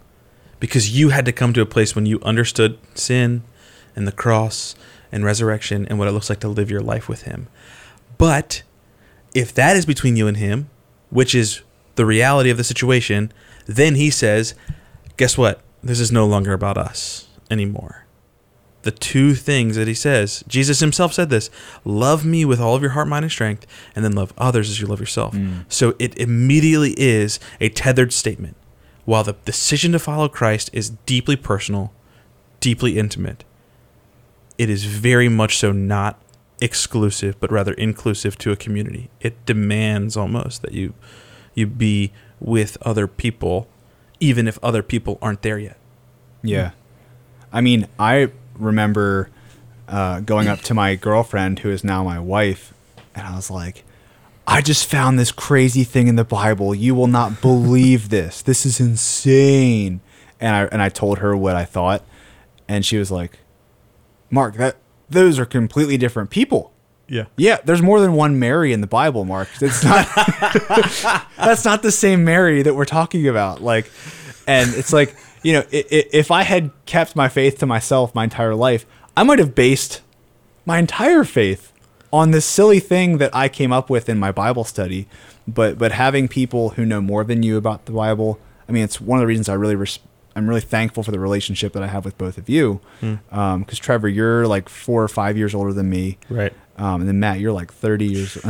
Because 0.60 0.96
you 0.96 1.08
had 1.08 1.24
to 1.24 1.32
come 1.32 1.52
to 1.54 1.60
a 1.60 1.66
place 1.66 1.96
when 1.96 2.06
you 2.06 2.20
understood 2.22 2.78
sin 2.94 3.42
and 3.96 4.06
the 4.06 4.12
cross 4.12 4.74
and 5.10 5.24
resurrection 5.24 5.86
and 5.86 5.98
what 5.98 6.08
it 6.08 6.12
looks 6.12 6.30
like 6.30 6.40
to 6.40 6.48
live 6.48 6.70
your 6.70 6.80
life 6.80 7.08
with 7.08 7.22
him. 7.22 7.48
But 8.16 8.62
if 9.34 9.52
that 9.54 9.76
is 9.76 9.86
between 9.86 10.16
you 10.16 10.28
and 10.28 10.36
him, 10.36 10.70
which 11.10 11.34
is 11.34 11.62
the 11.96 12.06
reality 12.06 12.50
of 12.50 12.56
the 12.56 12.64
situation, 12.64 13.32
then 13.66 13.96
he 13.96 14.10
says, 14.10 14.54
guess 15.16 15.36
what? 15.36 15.60
This 15.82 15.98
is 15.98 16.12
no 16.12 16.26
longer 16.26 16.52
about 16.52 16.78
us 16.78 17.28
anymore. 17.50 18.01
The 18.82 18.90
two 18.90 19.34
things 19.34 19.76
that 19.76 19.86
he 19.86 19.94
says, 19.94 20.42
Jesus 20.48 20.80
himself 20.80 21.12
said 21.12 21.30
this 21.30 21.50
love 21.84 22.24
me 22.24 22.44
with 22.44 22.60
all 22.60 22.74
of 22.74 22.82
your 22.82 22.92
heart, 22.92 23.08
mind, 23.08 23.24
and 23.24 23.32
strength, 23.32 23.66
and 23.94 24.04
then 24.04 24.12
love 24.12 24.32
others 24.36 24.68
as 24.68 24.80
you 24.80 24.86
love 24.86 25.00
yourself. 25.00 25.34
Mm. 25.34 25.64
So 25.68 25.94
it 25.98 26.16
immediately 26.18 26.94
is 26.96 27.38
a 27.60 27.68
tethered 27.68 28.12
statement. 28.12 28.56
While 29.04 29.24
the 29.24 29.34
decision 29.44 29.92
to 29.92 29.98
follow 29.98 30.28
Christ 30.28 30.70
is 30.72 30.90
deeply 31.06 31.36
personal, 31.36 31.92
deeply 32.60 32.98
intimate, 32.98 33.44
it 34.58 34.70
is 34.70 34.84
very 34.84 35.28
much 35.28 35.58
so 35.58 35.72
not 35.72 36.20
exclusive, 36.60 37.38
but 37.40 37.50
rather 37.50 37.72
inclusive 37.72 38.38
to 38.38 38.52
a 38.52 38.56
community. 38.56 39.10
It 39.20 39.44
demands 39.46 40.16
almost 40.16 40.62
that 40.62 40.72
you 40.72 40.94
you 41.54 41.66
be 41.66 42.12
with 42.40 42.78
other 42.82 43.06
people, 43.06 43.68
even 44.20 44.48
if 44.48 44.58
other 44.62 44.82
people 44.82 45.18
aren't 45.20 45.42
there 45.42 45.58
yet. 45.58 45.76
Yeah. 46.42 46.70
I 47.52 47.60
mean, 47.60 47.86
I 47.98 48.30
remember 48.54 49.30
uh, 49.88 50.20
going 50.20 50.48
up 50.48 50.60
to 50.62 50.74
my 50.74 50.94
girlfriend, 50.94 51.60
who 51.60 51.70
is 51.70 51.84
now 51.84 52.02
my 52.04 52.18
wife, 52.18 52.72
and 53.14 53.26
I 53.26 53.36
was 53.36 53.50
like, 53.50 53.84
I 54.46 54.60
just 54.60 54.88
found 54.88 55.18
this 55.18 55.32
crazy 55.32 55.84
thing 55.84 56.08
in 56.08 56.16
the 56.16 56.24
Bible. 56.24 56.74
You 56.74 56.94
will 56.94 57.06
not 57.06 57.40
believe 57.40 58.08
this. 58.08 58.42
This 58.42 58.66
is 58.66 58.80
insane. 58.80 60.00
And 60.40 60.56
I 60.56 60.64
and 60.66 60.82
I 60.82 60.88
told 60.88 61.18
her 61.18 61.36
what 61.36 61.54
I 61.54 61.64
thought, 61.64 62.04
and 62.66 62.84
she 62.84 62.98
was 62.98 63.10
like, 63.12 63.38
"Mark, 64.30 64.56
that 64.56 64.76
those 65.08 65.38
are 65.38 65.46
completely 65.46 65.96
different 65.96 66.30
people." 66.30 66.72
Yeah. 67.08 67.26
Yeah, 67.36 67.58
there's 67.64 67.82
more 67.82 68.00
than 68.00 68.14
one 68.14 68.38
Mary 68.38 68.72
in 68.72 68.80
the 68.80 68.86
Bible, 68.86 69.24
Mark. 69.24 69.48
It's 69.60 69.84
not 69.84 70.08
That's 71.36 71.64
not 71.64 71.82
the 71.82 71.92
same 71.92 72.24
Mary 72.24 72.62
that 72.62 72.74
we're 72.74 72.86
talking 72.86 73.28
about. 73.28 73.62
Like 73.62 73.90
and 74.46 74.74
it's 74.74 74.92
like, 74.92 75.14
you 75.42 75.52
know, 75.54 75.64
if 75.70 76.30
I 76.30 76.42
had 76.42 76.70
kept 76.86 77.16
my 77.16 77.28
faith 77.28 77.58
to 77.58 77.66
myself 77.66 78.14
my 78.14 78.24
entire 78.24 78.54
life, 78.54 78.86
I 79.16 79.22
might 79.22 79.38
have 79.38 79.54
based 79.54 80.00
my 80.64 80.78
entire 80.78 81.24
faith 81.24 81.72
on 82.12 82.30
this 82.30 82.44
silly 82.44 82.78
thing 82.80 83.18
that 83.18 83.34
I 83.34 83.48
came 83.48 83.72
up 83.72 83.90
with 83.90 84.08
in 84.08 84.18
my 84.18 84.32
Bible 84.32 84.64
study. 84.64 85.08
But 85.48 85.78
but 85.78 85.92
having 85.92 86.28
people 86.28 86.70
who 86.70 86.86
know 86.86 87.00
more 87.00 87.24
than 87.24 87.42
you 87.42 87.56
about 87.56 87.86
the 87.86 87.92
Bible, 87.92 88.38
I 88.68 88.72
mean, 88.72 88.84
it's 88.84 89.00
one 89.00 89.18
of 89.18 89.22
the 89.22 89.26
reasons 89.26 89.48
I 89.48 89.54
really 89.54 89.74
res- 89.74 89.98
I'm 90.36 90.48
really 90.48 90.60
thankful 90.60 91.02
for 91.02 91.10
the 91.10 91.18
relationship 91.18 91.72
that 91.72 91.82
I 91.82 91.88
have 91.88 92.04
with 92.04 92.16
both 92.16 92.38
of 92.38 92.48
you. 92.48 92.80
Because 93.00 93.78
Trevor, 93.78 94.08
you're 94.08 94.46
like 94.46 94.68
four 94.68 95.02
or 95.02 95.08
five 95.08 95.36
years 95.36 95.54
older 95.54 95.72
than 95.72 95.90
me. 95.90 96.18
Right. 96.28 96.52
Um, 96.78 97.00
and 97.02 97.08
then 97.08 97.20
Matt, 97.20 97.38
you're 97.38 97.52
like 97.52 97.70
30 97.72 98.06
years. 98.06 98.36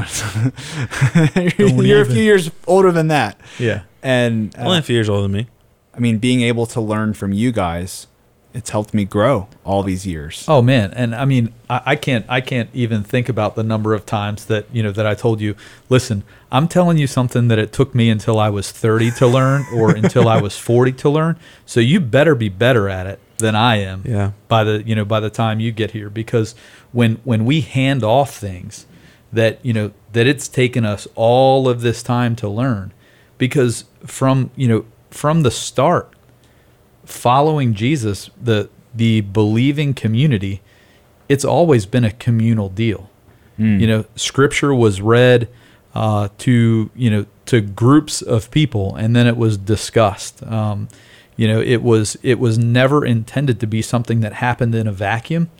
you're 1.58 2.02
a 2.02 2.06
few 2.06 2.22
years 2.22 2.50
older 2.66 2.92
than 2.92 3.08
that. 3.08 3.40
Yeah. 3.58 3.82
And 4.02 4.54
uh, 4.56 4.62
Only 4.62 4.78
a 4.78 4.82
few 4.82 4.94
years 4.94 5.08
older 5.08 5.22
than 5.22 5.32
me. 5.32 5.48
I 5.94 6.00
mean, 6.00 6.18
being 6.18 6.42
able 6.42 6.66
to 6.66 6.80
learn 6.80 7.14
from 7.14 7.32
you 7.32 7.52
guys, 7.52 8.06
it's 8.54 8.70
helped 8.70 8.92
me 8.92 9.04
grow 9.04 9.48
all 9.64 9.82
these 9.82 10.06
years. 10.06 10.44
Oh 10.46 10.60
man, 10.60 10.92
and 10.94 11.14
I 11.14 11.24
mean, 11.24 11.54
I, 11.70 11.82
I 11.86 11.96
can't, 11.96 12.26
I 12.28 12.40
can't 12.40 12.68
even 12.74 13.02
think 13.02 13.28
about 13.28 13.54
the 13.54 13.62
number 13.62 13.94
of 13.94 14.04
times 14.04 14.44
that 14.46 14.66
you 14.72 14.82
know 14.82 14.92
that 14.92 15.06
I 15.06 15.14
told 15.14 15.40
you, 15.40 15.54
listen, 15.88 16.22
I'm 16.50 16.68
telling 16.68 16.98
you 16.98 17.06
something 17.06 17.48
that 17.48 17.58
it 17.58 17.72
took 17.72 17.94
me 17.94 18.10
until 18.10 18.38
I 18.38 18.50
was 18.50 18.70
30 18.70 19.12
to 19.12 19.26
learn, 19.26 19.64
or 19.74 19.94
until 19.94 20.28
I 20.28 20.40
was 20.40 20.56
40 20.58 20.92
to 20.92 21.10
learn. 21.10 21.38
So 21.64 21.80
you 21.80 22.00
better 22.00 22.34
be 22.34 22.48
better 22.48 22.88
at 22.88 23.06
it 23.06 23.20
than 23.38 23.54
I 23.54 23.76
am. 23.76 24.02
Yeah. 24.06 24.32
By 24.48 24.64
the 24.64 24.82
you 24.82 24.94
know 24.94 25.04
by 25.04 25.20
the 25.20 25.30
time 25.30 25.60
you 25.60 25.72
get 25.72 25.92
here, 25.92 26.10
because 26.10 26.54
when 26.92 27.16
when 27.24 27.44
we 27.44 27.62
hand 27.62 28.04
off 28.04 28.36
things 28.36 28.86
that 29.32 29.64
you 29.64 29.72
know 29.72 29.92
that 30.12 30.26
it's 30.26 30.46
taken 30.48 30.84
us 30.84 31.08
all 31.14 31.68
of 31.68 31.80
this 31.80 32.02
time 32.02 32.36
to 32.36 32.48
learn, 32.48 32.92
because 33.38 33.84
from 34.06 34.50
you 34.56 34.68
know 34.68 34.84
from 35.12 35.42
the 35.42 35.50
start 35.50 36.12
following 37.04 37.74
Jesus, 37.74 38.30
the 38.40 38.68
the 38.94 39.20
believing 39.22 39.94
community, 39.94 40.60
it's 41.28 41.44
always 41.44 41.86
been 41.86 42.04
a 42.04 42.10
communal 42.10 42.68
deal. 42.68 43.08
You 43.80 43.86
know, 43.86 44.04
Scripture 44.16 44.74
was 44.74 45.00
read 45.00 45.48
uh, 45.94 46.28
to 46.38 46.90
you 46.94 47.10
know 47.10 47.26
to 47.46 47.60
groups 47.60 48.22
of 48.22 48.50
people, 48.50 48.96
and 48.96 49.14
then 49.14 49.26
it 49.26 49.36
was 49.36 49.56
discussed. 49.56 50.42
Um, 50.44 50.88
you 51.36 51.46
know, 51.46 51.60
it 51.60 51.82
was 51.82 52.16
it 52.22 52.38
was 52.38 52.58
never 52.58 53.04
intended 53.04 53.60
to 53.60 53.66
be 53.66 53.82
something 53.82 54.20
that 54.20 54.34
happened 54.34 54.74
in 54.74 54.86
a 54.86 54.92
vacuum, 54.92 55.50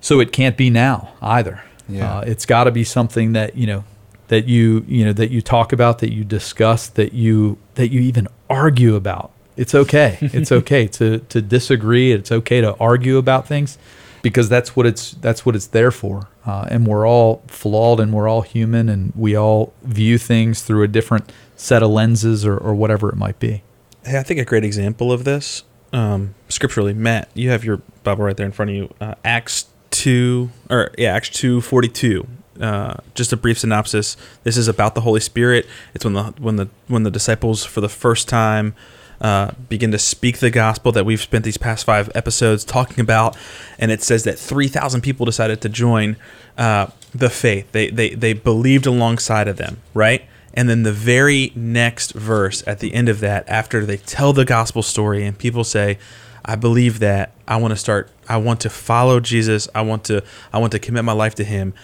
so 0.00 0.20
it 0.20 0.32
can't 0.32 0.56
be 0.56 0.70
now 0.70 1.14
either. 1.22 1.62
Yeah. 1.88 2.18
Uh, 2.18 2.20
it's 2.22 2.46
got 2.46 2.64
to 2.64 2.70
be 2.70 2.84
something 2.84 3.32
that 3.32 3.56
you 3.56 3.66
know 3.66 3.84
that 4.28 4.46
you 4.46 4.84
you 4.88 5.04
know 5.04 5.12
that 5.12 5.30
you 5.30 5.40
talk 5.40 5.72
about, 5.72 5.98
that 6.00 6.12
you 6.12 6.24
discuss, 6.24 6.88
that 6.88 7.12
you 7.12 7.58
that 7.74 7.88
you 7.88 8.00
even 8.00 8.28
argue 8.48 8.94
about. 8.94 9.30
It's 9.56 9.74
okay. 9.74 10.18
It's 10.32 10.52
okay 10.52 10.86
to 10.88 11.18
to 11.18 11.42
disagree. 11.42 12.12
It's 12.12 12.32
okay 12.32 12.60
to 12.60 12.74
argue 12.76 13.16
about 13.16 13.46
things 13.46 13.78
because 14.22 14.48
that's 14.48 14.74
what 14.74 14.86
it's 14.86 15.12
that's 15.12 15.46
what 15.46 15.54
it's 15.54 15.68
there 15.68 15.90
for. 15.90 16.28
Uh, 16.44 16.66
and 16.70 16.86
we're 16.86 17.06
all 17.06 17.42
flawed 17.46 18.00
and 18.00 18.12
we're 18.12 18.28
all 18.28 18.42
human 18.42 18.88
and 18.88 19.12
we 19.14 19.36
all 19.36 19.72
view 19.82 20.18
things 20.18 20.62
through 20.62 20.82
a 20.82 20.88
different 20.88 21.30
set 21.56 21.82
of 21.82 21.90
lenses 21.90 22.44
or, 22.44 22.56
or 22.56 22.74
whatever 22.74 23.08
it 23.08 23.16
might 23.16 23.38
be. 23.38 23.62
Hey, 24.04 24.18
I 24.18 24.22
think 24.22 24.38
a 24.40 24.44
great 24.44 24.64
example 24.64 25.12
of 25.12 25.24
this, 25.24 25.64
um, 25.92 26.34
scripturally, 26.48 26.92
Matt, 26.92 27.28
you 27.34 27.50
have 27.50 27.64
your 27.64 27.78
Bible 28.04 28.24
right 28.24 28.36
there 28.36 28.46
in 28.46 28.52
front 28.52 28.70
of 28.70 28.76
you. 28.76 28.94
Uh, 29.00 29.14
Acts 29.24 29.66
two, 29.90 30.50
or 30.68 30.92
yeah, 30.98 31.14
Acts 31.14 31.30
two 31.30 31.60
forty 31.60 31.88
two. 31.88 32.26
Uh, 32.60 32.96
just 33.14 33.32
a 33.32 33.36
brief 33.36 33.58
synopsis. 33.58 34.16
This 34.44 34.56
is 34.56 34.68
about 34.68 34.94
the 34.94 35.02
Holy 35.02 35.20
Spirit. 35.20 35.66
It's 35.94 36.04
when 36.04 36.14
the 36.14 36.24
when 36.38 36.56
the 36.56 36.68
when 36.88 37.02
the 37.02 37.10
disciples 37.10 37.64
for 37.64 37.80
the 37.80 37.88
first 37.88 38.28
time 38.28 38.74
uh, 39.20 39.52
begin 39.68 39.92
to 39.92 39.98
speak 39.98 40.38
the 40.38 40.50
gospel 40.50 40.92
that 40.92 41.06
we've 41.06 41.20
spent 41.20 41.44
these 41.44 41.56
past 41.56 41.84
five 41.84 42.10
episodes 42.14 42.64
talking 42.64 43.00
about, 43.00 43.36
and 43.78 43.90
it 43.90 44.02
says 44.02 44.24
that 44.24 44.38
three 44.38 44.68
thousand 44.68 45.00
people 45.00 45.26
decided 45.26 45.60
to 45.62 45.68
join 45.68 46.16
uh, 46.58 46.88
the 47.14 47.30
faith. 47.30 47.70
They 47.72 47.90
they 47.90 48.10
they 48.10 48.32
believed 48.32 48.86
alongside 48.86 49.48
of 49.48 49.56
them, 49.56 49.78
right? 49.94 50.22
And 50.54 50.70
then 50.70 50.84
the 50.84 50.92
very 50.92 51.52
next 51.54 52.12
verse 52.12 52.64
at 52.66 52.80
the 52.80 52.94
end 52.94 53.10
of 53.10 53.20
that, 53.20 53.46
after 53.46 53.84
they 53.84 53.98
tell 53.98 54.32
the 54.32 54.46
gospel 54.46 54.82
story 54.82 55.24
and 55.26 55.36
people 55.36 55.64
say, 55.64 55.98
I 56.46 56.56
believe 56.56 57.00
that 57.00 57.32
I 57.46 57.56
want 57.56 57.72
to 57.72 57.76
start 57.76 58.10
I 58.28 58.38
want 58.38 58.60
to 58.60 58.70
follow 58.70 59.20
Jesus. 59.20 59.68
I 59.74 59.82
want 59.82 60.04
to 60.04 60.22
I 60.52 60.58
want 60.58 60.72
to 60.72 60.78
commit 60.78 61.04
my 61.04 61.12
life 61.12 61.34
to 61.36 61.44
him. 61.44 61.74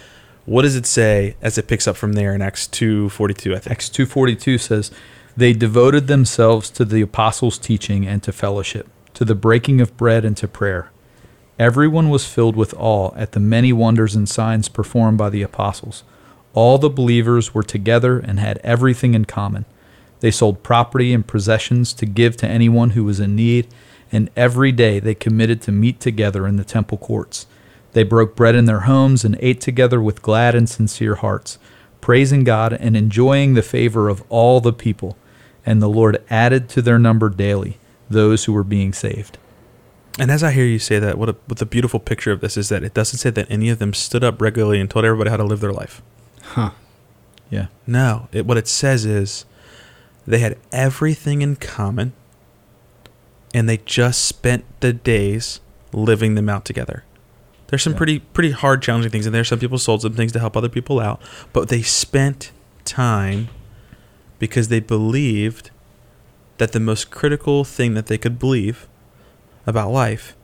What 0.45 0.63
does 0.63 0.75
it 0.75 0.87
say 0.87 1.37
as 1.41 1.57
it 1.57 1.69
picks 1.69 1.87
up 1.87 1.97
from 1.97 2.15
there 2.15 2.35
in 2.35 2.43
Acts 2.43 2.67
2:42, 2.67 3.55
I 3.55 3.59
think? 3.59 3.71
Acts 3.71 3.89
2:42 3.89 4.59
says, 4.59 4.91
"They 5.37 5.53
devoted 5.53 6.09
themselves 6.09 6.69
to 6.71 6.85
the 6.85 7.01
apostles' 7.01 7.59
teaching 7.59 8.07
and 8.07 8.23
to 8.25 8.33
fellowship, 8.33 8.89
to 9.15 9.25
the 9.25 9.37
breaking 9.37 9.81
of 9.81 9.97
bread 9.97 10.25
and 10.25 10.37
to 10.39 10.49
prayer. 10.49 10.91
Everyone 11.59 12.11
was 12.11 12.27
filled 12.27 12.57
with 12.57 12.75
awe 12.77 13.13
at 13.17 13.33
the 13.33 13.41
many 13.41 13.73
wonders 13.73 14.17
and 14.17 14.29
signs 14.29 14.69
performed 14.69 15.17
by 15.19 15.31
the 15.31 15.43
apostles. 15.43 16.03
All 16.55 16.77
the 16.77 16.91
believers 16.91 17.55
were 17.55 17.63
together 17.63 18.19
and 18.19 18.41
had 18.41 18.59
everything 18.65 19.15
in 19.15 19.27
common. 19.27 19.65
They 20.21 20.33
sold 20.33 20.65
property 20.65 21.13
and 21.13 21.27
possessions 21.27 21.93
to 21.95 22.07
give 22.07 22.37
to 22.39 22.49
anyone 22.49 22.91
who 22.91 23.05
was 23.05 23.21
in 23.21 23.37
need, 23.37 23.69
and 24.11 24.29
every 24.37 24.73
day 24.73 24.99
they 24.99 25.15
committed 25.15 25.61
to 25.63 25.73
meet 25.73 26.01
together 26.01 26.49
in 26.49 26.57
the 26.57 26.65
temple 26.65 26.99
courts. 26.99 27.47
They 27.93 28.03
broke 28.03 28.35
bread 28.35 28.55
in 28.55 28.65
their 28.65 28.81
homes 28.81 29.25
and 29.25 29.37
ate 29.41 29.61
together 29.61 30.01
with 30.01 30.23
glad 30.23 30.55
and 30.55 30.69
sincere 30.69 31.17
hearts, 31.17 31.59
praising 32.01 32.45
God 32.45 32.73
and 32.73 32.97
enjoying 32.97 33.55
the 33.55 33.63
favor 33.63 34.09
of 34.09 34.23
all 34.29 34.61
the 34.61 34.73
people. 34.73 35.17
And 35.65 35.81
the 35.81 35.89
Lord 35.89 36.23
added 36.31 36.69
to 36.71 36.83
their 36.83 36.99
number 36.99 37.29
daily 37.29 37.79
those 38.09 38.45
who 38.45 38.53
were 38.53 38.65
being 38.65 38.93
saved. 38.93 39.39
And 40.19 40.31
as 40.31 40.43
I 40.43 40.53
hear 40.53 40.65
you 40.65 40.79
say 40.79 40.99
that, 40.99 41.17
what 41.17 41.31
a 41.31 41.37
what 41.47 41.59
the 41.59 41.67
beautiful 41.67 42.01
picture 42.01 42.33
of 42.33 42.41
this 42.41 42.57
is 42.57 42.69
that 42.69 42.83
it 42.83 42.93
doesn't 42.93 43.19
say 43.19 43.31
that 43.31 43.51
any 43.51 43.71
of 43.71 43.79
them 43.79 43.95
stood 43.95 44.23
up 44.23 44.43
regularly 44.43 44.79
and 44.79 44.91
told 44.91 45.05
everybody 45.05 45.31
how 45.31 45.39
to 45.39 45.45
live 45.45 45.61
their 45.61 45.73
life. 45.73 46.03
Huh. 46.43 46.71
Yeah. 47.49 47.69
No, 47.87 48.29
it, 48.33 48.45
what 48.45 48.59
it 48.59 48.69
says 48.69 49.07
is 49.07 49.45
they 50.27 50.39
had 50.39 50.59
everything 50.71 51.41
in 51.41 51.57
common 51.57 52.13
and 53.55 53.69
they 53.69 53.79
just 53.79 54.25
spent 54.25 54.65
the 54.81 54.93
days 54.93 55.61
living 55.93 56.35
them 56.35 56.49
out 56.49 56.65
together. 56.65 57.05
There's 57.73 57.83
some 57.83 57.95
Yeah. 57.95 57.97
pretty 57.97 58.19
pretty 58.19 58.51
hard 58.51 58.83
challenging 58.83 59.11
things 59.11 59.27
in 59.27 59.33
there. 59.33 59.45
Some 59.45 59.59
people 59.59 59.79
sold 59.79 60.03
some 60.03 60.13
things 60.13 60.31
to 60.33 60.39
help 60.39 60.59
other 60.59 60.69
people 60.69 61.01
out, 61.01 61.23
but 61.55 61.71
they 61.71 61.81
spent 61.81 62.53
time 62.85 63.49
because 64.39 64.69
they 64.69 64.79
believed 64.79 65.71
that 66.59 66.73
the 66.73 66.81
most 66.81 67.11
critical 67.11 67.65
thing 67.65 67.95
that 67.95 68.09
they 68.09 68.19
could 68.19 68.39
believe 68.39 68.87
about 69.67 69.91
life 69.91 70.37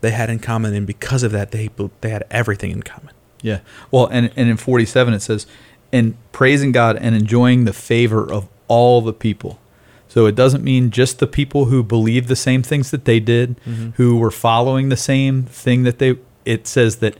they 0.00 0.12
had 0.12 0.30
in 0.30 0.38
common 0.38 0.74
and 0.74 0.86
because 0.86 1.24
of 1.24 1.32
that 1.32 1.50
they 1.50 1.68
they 2.02 2.10
had 2.10 2.22
everything 2.30 2.70
in 2.70 2.84
common. 2.84 3.10
Yeah. 3.42 3.58
Well, 3.90 4.06
and, 4.06 4.30
and 4.36 4.48
in 4.48 4.56
47 4.56 5.12
it 5.12 5.22
says, 5.22 5.48
and 5.92 6.14
praising 6.30 6.70
God 6.70 6.96
and 6.98 7.16
enjoying 7.16 7.64
the 7.64 7.72
favor 7.72 8.30
of 8.32 8.48
all 8.68 9.00
the 9.00 9.12
people. 9.12 9.58
So 10.06 10.26
it 10.26 10.36
doesn't 10.36 10.62
mean 10.62 10.92
just 10.92 11.18
the 11.18 11.26
people 11.26 11.64
who 11.64 11.82
believed 11.82 12.28
the 12.28 12.36
same 12.36 12.62
things 12.62 12.92
that 12.92 13.06
they 13.06 13.18
did, 13.18 13.60
mm-hmm. 13.66 13.90
who 13.96 14.18
were 14.18 14.30
following 14.30 14.88
the 14.88 14.96
same 14.96 15.42
thing 15.42 15.82
that 15.82 15.98
they. 15.98 16.16
It 16.46 16.66
says 16.66 16.96
that 16.96 17.16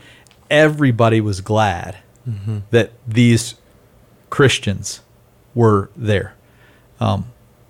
everybody 0.51 1.21
was 1.21 1.41
glad 1.43 1.99
that 2.71 2.91
these 3.07 3.55
Christians 4.31 5.01
were 5.55 5.91
there. 5.97 6.35
Um, 6.99 7.27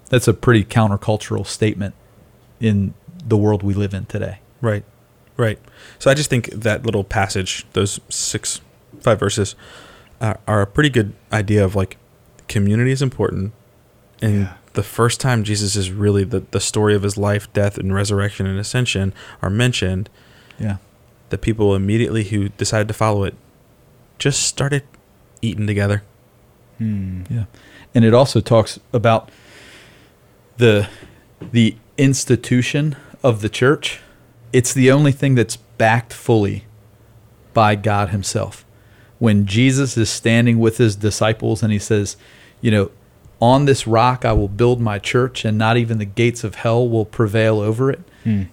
that's 0.09 0.27
a 0.29 0.33
pretty 0.35 0.65
countercultural 0.65 1.47
statement 1.47 1.95
in 2.61 2.95
the 3.25 3.37
world 3.37 3.63
we 3.63 3.75
live 3.75 3.93
in 3.93 4.07
today. 4.07 4.39
Right. 4.63 4.85
Right. 5.37 5.59
So 5.99 6.11
I 6.11 6.15
just 6.15 6.31
think 6.31 6.49
that 6.53 6.87
little 6.87 7.05
passage, 7.05 7.67
those 7.75 8.01
six, 8.09 8.61
five 9.01 9.19
verses, 9.21 9.55
uh, 10.23 10.35
are 10.49 10.63
a 10.63 10.67
pretty 10.67 10.89
good 10.89 11.13
idea 11.33 11.63
of 11.63 11.75
like 11.77 11.99
community 12.49 12.93
is 12.93 13.03
important. 13.03 13.53
And 14.23 14.41
Yeah. 14.43 14.53
the 14.73 14.83
first 14.83 15.21
time 15.21 15.45
Jesus 15.45 15.77
is 15.77 15.91
really 15.91 16.25
the, 16.25 16.41
the 16.51 16.61
story 16.61 16.95
of 16.95 17.03
his 17.03 17.19
life, 17.19 17.53
death, 17.53 17.77
and 17.77 17.95
resurrection 17.95 18.47
and 18.47 18.59
ascension 18.59 19.13
are 19.43 19.51
mentioned, 19.51 20.09
Yeah. 20.59 20.77
The 21.31 21.39
people 21.39 21.75
immediately 21.75 22.25
who 22.25 22.49
decided 22.51 22.89
to 22.89 22.95
follow 22.95 23.25
it 23.25 23.35
just 24.19 24.43
started 24.43 24.83
eating 25.43 25.67
together. 25.67 26.03
Hmm. 26.79 27.23
Yeah, 27.31 27.45
and 27.95 28.05
it 28.05 28.15
also 28.15 28.41
talks 28.41 28.79
about 28.93 29.31
the 30.57 30.89
the 31.53 31.77
institution 31.99 32.97
of 33.23 33.41
the 33.41 33.49
church. 33.49 34.01
It's 34.53 34.73
the 34.73 34.91
only 34.91 35.13
thing 35.13 35.35
that's 35.35 35.57
backed 35.57 36.13
fully 36.13 36.65
by 37.55 37.75
God 37.75 38.11
Himself. 38.11 38.65
when 39.19 39.47
Jesus 39.47 39.97
is 39.97 40.11
standing 40.11 40.59
with 40.59 40.77
his 40.77 40.95
disciples 40.95 41.63
and 41.63 41.73
he 41.73 41.79
says, 41.79 42.19
you 42.61 42.71
know, 42.71 42.91
on 43.41 43.65
this 43.65 43.87
rock 43.87 44.25
I 44.27 44.33
will 44.33 44.49
build 44.49 44.79
my 44.81 44.99
church 44.99 45.45
and 45.45 45.57
not 45.57 45.77
even 45.79 45.97
the 45.99 46.05
gates 46.05 46.45
of 46.45 46.57
hell 46.57 46.87
will 46.89 47.07
prevail 47.07 47.61
over 47.61 47.91
it. 47.91 48.01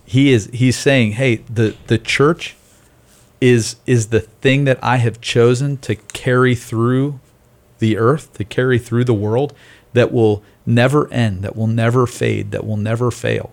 He 0.06 0.32
is 0.32 0.50
he's 0.54 0.78
saying, 0.78 1.14
"Hey, 1.14 1.38
the 1.50 1.76
the 1.88 1.98
church 1.98 2.56
is 3.44 3.76
is 3.86 4.08
the 4.08 4.22
thing 4.22 4.64
that 4.64 4.80
I 4.82 4.98
have 4.98 5.20
chosen 5.20 5.76
to 5.80 5.96
carry 5.96 6.56
through 6.56 7.20
the 7.80 7.98
earth, 7.98 8.32
to 8.38 8.46
carry 8.46 8.80
through 8.80 9.04
the 9.04 9.14
world 9.14 9.54
that 9.92 10.14
will 10.14 10.42
never 10.66 11.12
end, 11.12 11.42
that 11.42 11.54
will 11.54 11.68
never 11.68 12.08
fade, 12.08 12.52
that 12.52 12.66
will 12.66 12.78
never 12.78 13.12
fail." 13.12 13.52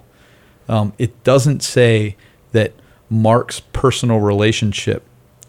Um, 0.68 0.92
it 0.96 1.24
doesn't 1.24 1.64
say 1.64 2.14
that 2.52 2.72
Mark's 3.10 3.58
personal 3.72 4.20
relationship 4.20 5.02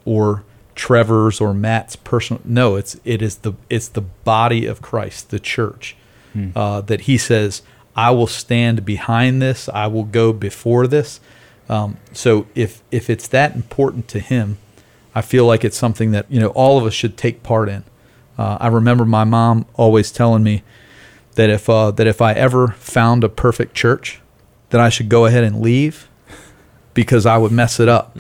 or 0.06 0.44
Trevor's 0.74 1.40
or 1.40 1.54
Matt's 1.54 1.96
personal. 1.96 2.42
No, 2.44 2.78
it's 2.78 3.00
it 3.06 3.22
is 3.22 3.36
the 3.38 3.54
it's 3.70 3.90
the 3.90 4.02
body 4.02 4.66
of 4.66 4.82
Christ, 4.82 5.30
the 5.30 5.40
church, 5.40 5.96
uh, 6.56 6.82
that 6.82 7.02
he 7.02 7.16
says, 7.20 7.62
"I 7.96 8.10
will 8.10 8.26
stand 8.26 8.86
behind 8.86 9.40
this. 9.40 9.70
I 9.70 9.86
will 9.86 10.06
go 10.06 10.34
before 10.34 10.88
this." 10.88 11.20
Um, 11.72 11.98
so 12.12 12.48
if 12.54 12.84
if 12.92 13.10
it's 13.10 13.30
that 13.30 13.56
important 13.56 14.10
to 14.10 14.20
him, 14.20 14.58
I 15.16 15.22
feel 15.22 15.46
like 15.46 15.64
it's 15.64 15.78
something 15.78 16.12
that 16.12 16.30
you 16.30 16.40
know 16.40 16.50
all 16.50 16.78
of 16.78 16.86
us 16.86 16.94
should 16.94 17.18
take 17.18 17.42
part 17.44 17.70
in. 17.70 17.86
Uh, 18.38 18.58
I 18.60 18.68
remember 18.68 19.06
my 19.06 19.24
mom 19.24 19.66
always 19.76 20.12
telling 20.12 20.44
me 20.44 20.64
that 21.36 21.50
if 21.50 21.70
uh, 21.70 21.92
that 21.92 22.08
if 22.08 22.22
I 22.22 22.34
ever 22.34 22.68
found 22.70 23.24
a 23.24 23.30
perfect 23.30 23.74
church, 23.74 24.20
that 24.70 24.82
I 24.82 24.90
should 24.90 25.08
go 25.08 25.26
ahead 25.26 25.46
and 25.46 25.62
leave 25.62 26.10
because 26.94 27.26
I 27.26 27.38
would 27.38 27.54
mess 27.54 27.80
it 27.80 27.88
up. 27.88 28.18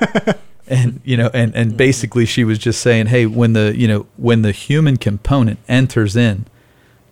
and 0.66 1.00
you 1.04 1.16
know, 1.16 1.30
and 1.32 1.54
and 1.54 1.76
basically 1.76 2.26
she 2.26 2.42
was 2.42 2.58
just 2.58 2.80
saying, 2.80 3.06
hey, 3.06 3.26
when 3.26 3.52
the 3.52 3.74
you 3.76 3.86
know 3.86 4.06
when 4.16 4.42
the 4.42 4.50
human 4.50 4.96
component 4.96 5.60
enters 5.68 6.16
in 6.16 6.46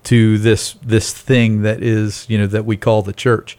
to 0.03 0.37
this 0.39 0.75
this 0.83 1.13
thing 1.13 1.63
that 1.63 1.81
is 1.81 2.27
you 2.29 2.39
know 2.39 2.49
that 2.49 2.65
we 2.65 2.77
call 2.77 3.03
the 3.03 3.13
church, 3.13 3.57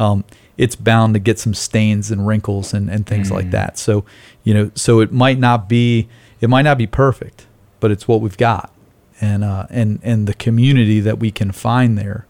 um, 0.00 0.24
it's 0.58 0.76
bound 0.76 1.14
to 1.14 1.20
get 1.20 1.38
some 1.38 1.54
stains 1.54 2.10
and 2.10 2.26
wrinkles 2.26 2.74
and 2.74 2.90
and 2.90 3.06
things 3.06 3.30
like 3.30 3.50
that. 3.52 3.78
So 3.78 4.04
you 4.42 4.52
know, 4.52 4.70
so 4.74 5.00
it 5.00 5.12
might 5.12 5.38
not 5.38 5.68
be 5.68 6.08
it 6.40 6.50
might 6.50 6.62
not 6.62 6.76
be 6.76 6.86
perfect, 6.86 7.46
but 7.80 7.90
it's 7.90 8.06
what 8.06 8.20
we've 8.20 8.36
got, 8.36 8.72
and 9.20 9.44
uh, 9.44 9.66
and 9.70 10.00
and 10.02 10.26
the 10.26 10.34
community 10.34 11.00
that 11.00 11.18
we 11.18 11.30
can 11.30 11.52
find 11.52 11.96
there 11.96 12.26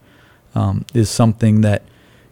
um, 0.55 0.85
is 0.95 1.11
something 1.11 1.63
that 1.63 1.83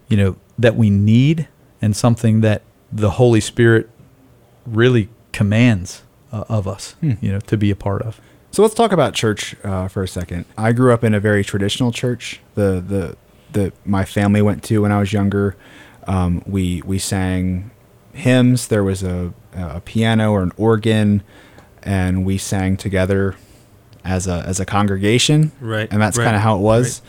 you 0.09 0.17
know 0.17 0.37
that 0.59 0.77
we 0.77 0.91
need 0.91 1.49
and 1.83 1.97
something 1.97 2.43
that 2.43 2.63
the 2.93 3.13
Holy 3.13 3.41
Spirit 3.41 3.91
really 4.67 5.09
commands 5.33 6.03
uh, 6.33 6.45
of 6.49 6.67
us, 6.67 6.97
you 7.21 7.31
know, 7.33 7.41
to 7.41 7.57
be 7.57 7.71
a 7.71 7.77
part 7.77 8.03
of. 8.03 8.21
So 8.51 8.63
let's 8.63 8.75
talk 8.75 8.93
about 8.93 9.13
church 9.13 9.55
uh, 9.65 9.89
for 9.89 10.03
a 10.03 10.09
second. 10.09 10.47
I 10.57 10.73
grew 10.73 10.93
up 10.93 11.05
in 11.05 11.13
a 11.15 11.21
very 11.21 11.45
traditional 11.45 11.93
church. 11.93 12.41
The 12.55 12.83
the 12.87 13.17
the 13.53 13.73
my 13.85 14.05
family 14.05 14.43
went 14.43 14.63
to 14.65 14.83
when 14.83 14.93
I 14.93 14.99
was 14.99 15.13
younger. 15.13 15.57
Um, 16.07 16.43
we 16.47 16.83
we 16.83 16.99
sang 16.99 17.71
hymns. 18.13 18.69
There 18.69 18.85
was 18.85 19.03
a 19.03 19.33
a 19.53 19.81
piano 19.81 20.33
or 20.33 20.43
an 20.43 20.53
organ, 20.57 21.23
and 21.83 22.25
we 22.25 22.39
sang 22.39 22.77
together 22.77 23.37
as 24.05 24.27
a 24.27 24.45
as 24.47 24.61
a 24.61 24.65
congregation. 24.65 25.53
Right, 25.61 25.89
And 25.91 26.01
that's 26.01 26.17
right, 26.17 26.25
kind 26.25 26.37
of 26.37 26.43
how 26.43 26.57
it 26.57 26.61
was. 26.61 27.03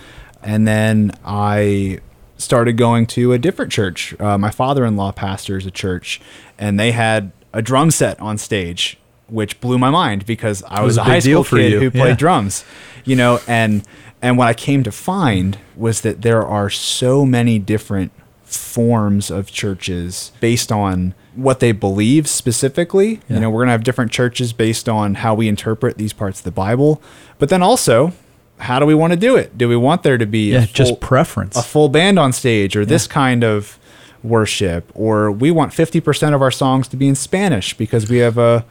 And 0.44 0.68
then 0.68 1.12
I 1.26 2.00
started 2.38 2.78
going 2.78 3.08
to 3.08 3.34
a 3.34 3.38
different 3.38 3.72
church. 3.72 4.20
Uh, 4.20 4.38
my 4.38 4.52
father-in-law 4.52 5.12
pastors 5.14 5.66
a 5.66 5.72
church, 5.72 6.22
and 6.58 6.80
they 6.80 6.92
had 6.92 7.32
a 7.54 7.62
drum 7.62 7.92
set 7.92 8.20
on 8.20 8.38
stage, 8.38 8.98
which 9.28 9.60
blew 9.60 9.78
my 9.78 9.90
mind 9.90 10.26
because 10.26 10.64
I 10.64 10.82
was, 10.82 10.92
was 10.92 10.98
a 10.98 11.04
high 11.04 11.20
deal 11.20 11.44
school 11.44 11.58
for 11.58 11.58
kid 11.58 11.74
you, 11.74 11.80
who 11.80 11.92
played 11.92 12.10
yeah. 12.10 12.16
drums, 12.16 12.64
you 13.04 13.16
know, 13.16 13.40
and 13.48 13.84
and 14.22 14.38
what 14.38 14.48
I 14.48 14.54
came 14.54 14.84
to 14.84 14.92
find 14.92 15.58
was 15.76 16.02
that 16.02 16.22
there 16.22 16.46
are 16.46 16.70
so 16.70 17.26
many 17.26 17.60
different 17.60 18.12
forms 18.48 19.30
of 19.30 19.52
churches 19.52 20.32
based 20.40 20.72
on 20.72 21.14
what 21.36 21.60
they 21.60 21.72
believe 21.72 22.28
specifically. 22.28 23.20
Yeah. 23.28 23.36
You 23.36 23.40
know, 23.42 23.50
we're 23.50 23.60
going 23.60 23.68
to 23.68 23.72
have 23.74 23.84
different 23.84 24.12
churches 24.12 24.54
based 24.54 24.88
on 24.90 25.16
how 25.16 25.36
we 25.36 25.48
interpret 25.48 25.98
these 25.98 26.14
parts 26.14 26.40
of 26.40 26.44
the 26.46 26.52
Bible, 26.52 27.02
but 27.40 27.50
then 27.50 27.62
also 27.62 28.14
how 28.60 28.80
do 28.80 28.86
we 28.88 28.96
want 28.96 29.14
to 29.14 29.20
do 29.20 29.36
it? 29.36 29.56
Do 29.58 29.70
we 29.70 29.76
want 29.76 30.02
there 30.04 30.18
to 30.18 30.26
be 30.26 30.52
Yeah, 30.54 30.64
a 30.64 30.66
just 30.68 31.00
preference. 31.00 31.56
a 31.56 31.62
full 31.62 31.90
band 31.90 32.18
on 32.18 32.34
stage 32.34 32.76
or 32.76 32.86
this 32.86 33.06
kind 33.06 33.44
of 33.44 33.78
worship 34.24 34.92
or 34.96 35.32
we 35.32 35.52
want 35.52 35.72
50% 35.74 36.34
of 36.34 36.42
our 36.42 36.50
songs 36.52 36.88
to 36.88 36.98
be 36.98 37.08
in 37.08 37.14
Spanish 37.16 37.76
because 37.78 38.10
we 38.10 38.18
have 38.18 38.38
a 38.38 38.66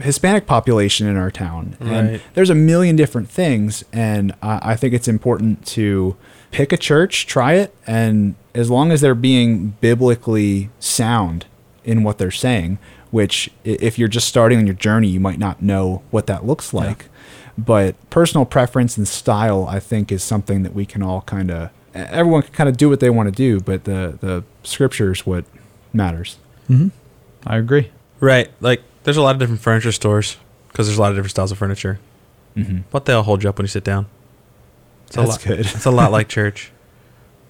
Hispanic 0.00 0.46
population 0.46 1.06
in 1.06 1.16
our 1.16 1.30
town. 1.30 1.76
And 1.78 2.20
there's 2.34 2.50
a 2.50 2.54
million 2.56 2.96
different 2.96 3.28
things 3.30 3.84
and 3.92 4.32
I, 4.42 4.72
I 4.72 4.76
think 4.76 4.94
it's 4.94 5.06
important 5.08 5.64
to 5.68 6.16
pick 6.50 6.72
a 6.72 6.76
church, 6.76 7.26
try 7.26 7.54
it 7.54 7.74
and 7.86 8.34
as 8.54 8.70
long 8.70 8.90
as 8.90 9.00
they're 9.00 9.14
being 9.14 9.70
biblically 9.80 10.70
sound 10.78 11.46
in 11.84 12.02
what 12.02 12.18
they're 12.18 12.30
saying, 12.30 12.78
which 13.10 13.50
if 13.64 13.98
you're 13.98 14.08
just 14.08 14.28
starting 14.28 14.58
on 14.58 14.66
your 14.66 14.74
journey, 14.74 15.08
you 15.08 15.20
might 15.20 15.38
not 15.38 15.62
know 15.62 16.02
what 16.10 16.26
that 16.26 16.44
looks 16.44 16.74
like. 16.74 17.06
But 17.56 17.94
personal 18.10 18.44
preference 18.46 18.96
and 18.96 19.06
style, 19.06 19.66
I 19.68 19.80
think, 19.80 20.10
is 20.10 20.22
something 20.22 20.62
that 20.62 20.74
we 20.74 20.86
can 20.86 21.02
all 21.02 21.22
kind 21.22 21.50
of 21.50 21.70
everyone 21.94 22.42
can 22.42 22.52
kind 22.52 22.68
of 22.68 22.76
do 22.76 22.88
what 22.88 23.00
they 23.00 23.10
want 23.10 23.28
to 23.28 23.34
do, 23.34 23.60
but 23.60 23.84
the 23.84 24.18
the 24.20 24.44
scripture 24.62 25.12
is 25.12 25.26
what 25.26 25.44
matters. 25.92 26.38
I 27.46 27.56
agree. 27.56 27.90
Right. 28.20 28.50
Like, 28.60 28.82
there's 29.04 29.16
a 29.16 29.22
lot 29.22 29.34
of 29.34 29.40
different 29.40 29.60
furniture 29.60 29.92
stores 29.92 30.36
because 30.68 30.86
there's 30.86 30.98
a 30.98 31.00
lot 31.00 31.10
of 31.10 31.16
different 31.16 31.32
styles 31.32 31.52
of 31.52 31.58
furniture. 31.58 31.98
Mm-hmm. 32.56 32.80
But 32.90 33.06
they 33.06 33.12
all 33.12 33.22
hold 33.22 33.42
you 33.42 33.48
up 33.48 33.58
when 33.58 33.64
you 33.64 33.68
sit 33.68 33.84
down. 33.84 34.06
It's 35.10 35.16
a 35.16 35.20
That's 35.20 35.30
lot, 35.30 35.42
good. 35.44 35.60
It's 35.60 35.84
a 35.86 35.90
lot 35.90 36.12
like 36.12 36.28
church. 36.38 36.70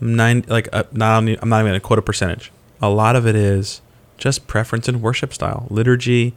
Nine, 0.01 0.44
like, 0.49 0.68
uh, 0.73 0.85
not, 0.92 1.18
only- 1.18 1.38
I'm 1.42 1.49
not 1.51 1.59
even 1.61 1.70
going 1.73 1.81
to 1.81 1.87
quote 1.87 1.99
a 1.99 2.03
percentage. 2.03 2.51
A 2.81 2.88
lot 2.88 3.16
of 3.16 3.27
it 3.27 3.37
is 3.37 3.83
just 4.16 4.46
preference 4.46 4.88
and 4.88 5.03
worship 5.03 5.35
style, 5.35 5.66
liturgy, 5.70 6.35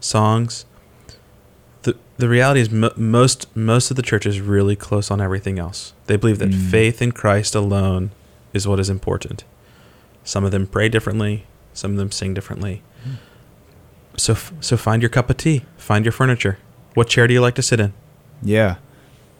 songs. 0.00 0.66
The, 1.82 1.96
the 2.18 2.28
reality 2.28 2.60
is 2.60 2.70
mo- 2.70 2.92
most 2.96 3.46
most 3.56 3.90
of 3.90 3.96
the 3.96 4.02
church 4.02 4.26
is 4.26 4.40
really 4.40 4.76
close 4.76 5.10
on 5.10 5.20
everything 5.20 5.58
else. 5.58 5.94
They 6.06 6.16
believe 6.16 6.38
that 6.40 6.50
Mm. 6.50 6.70
faith 6.70 7.00
in 7.00 7.12
Christ 7.12 7.54
alone 7.54 8.10
is 8.52 8.68
what 8.68 8.78
is 8.80 8.90
important. 8.90 9.44
Some 10.24 10.44
of 10.44 10.50
them 10.50 10.66
pray 10.66 10.88
differently. 10.90 11.46
Some 11.72 11.92
of 11.92 11.96
them 11.96 12.10
sing 12.12 12.34
differently. 12.34 12.82
So 14.18 14.32
f- 14.34 14.52
so 14.60 14.76
find 14.76 15.00
your 15.00 15.08
cup 15.10 15.30
of 15.30 15.36
tea. 15.38 15.64
Find 15.78 16.04
your 16.04 16.12
furniture. 16.12 16.58
What 16.94 17.08
chair 17.08 17.26
do 17.26 17.32
you 17.34 17.40
like 17.40 17.54
to 17.54 17.62
sit 17.62 17.80
in? 17.80 17.92
Yeah, 18.42 18.76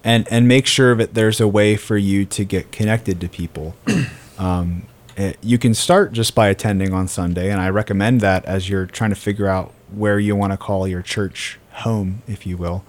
and 0.07 0.29
and 0.31 0.47
make 0.47 0.67
sure 0.67 0.95
that 0.95 1.15
there's 1.15 1.41
a 1.41 1.49
way 1.49 1.77
for 1.77 1.97
you 1.97 2.25
to 2.25 2.45
get 2.45 2.71
connected 2.71 3.21
to 3.21 3.29
people. 3.29 3.75
um, 4.39 4.87
it, 5.17 5.37
you 5.43 5.59
can 5.59 5.75
start 5.75 6.13
just 6.13 6.33
by 6.33 6.47
attending 6.47 6.95
on 6.95 7.09
Sunday, 7.09 7.51
and 7.51 7.61
I 7.61 7.69
recommend 7.71 8.21
that 8.21 8.45
as 8.45 8.71
you're 8.71 8.87
trying 8.87 9.11
to 9.11 9.17
figure 9.17 9.49
out 9.49 9.75
where 9.93 10.21
you 10.21 10.37
want 10.37 10.53
to 10.53 10.57
call 10.57 10.87
your 10.87 11.03
church 11.03 11.59
home, 11.73 12.23
if 12.29 12.47
you 12.47 12.57
will. 12.57 12.85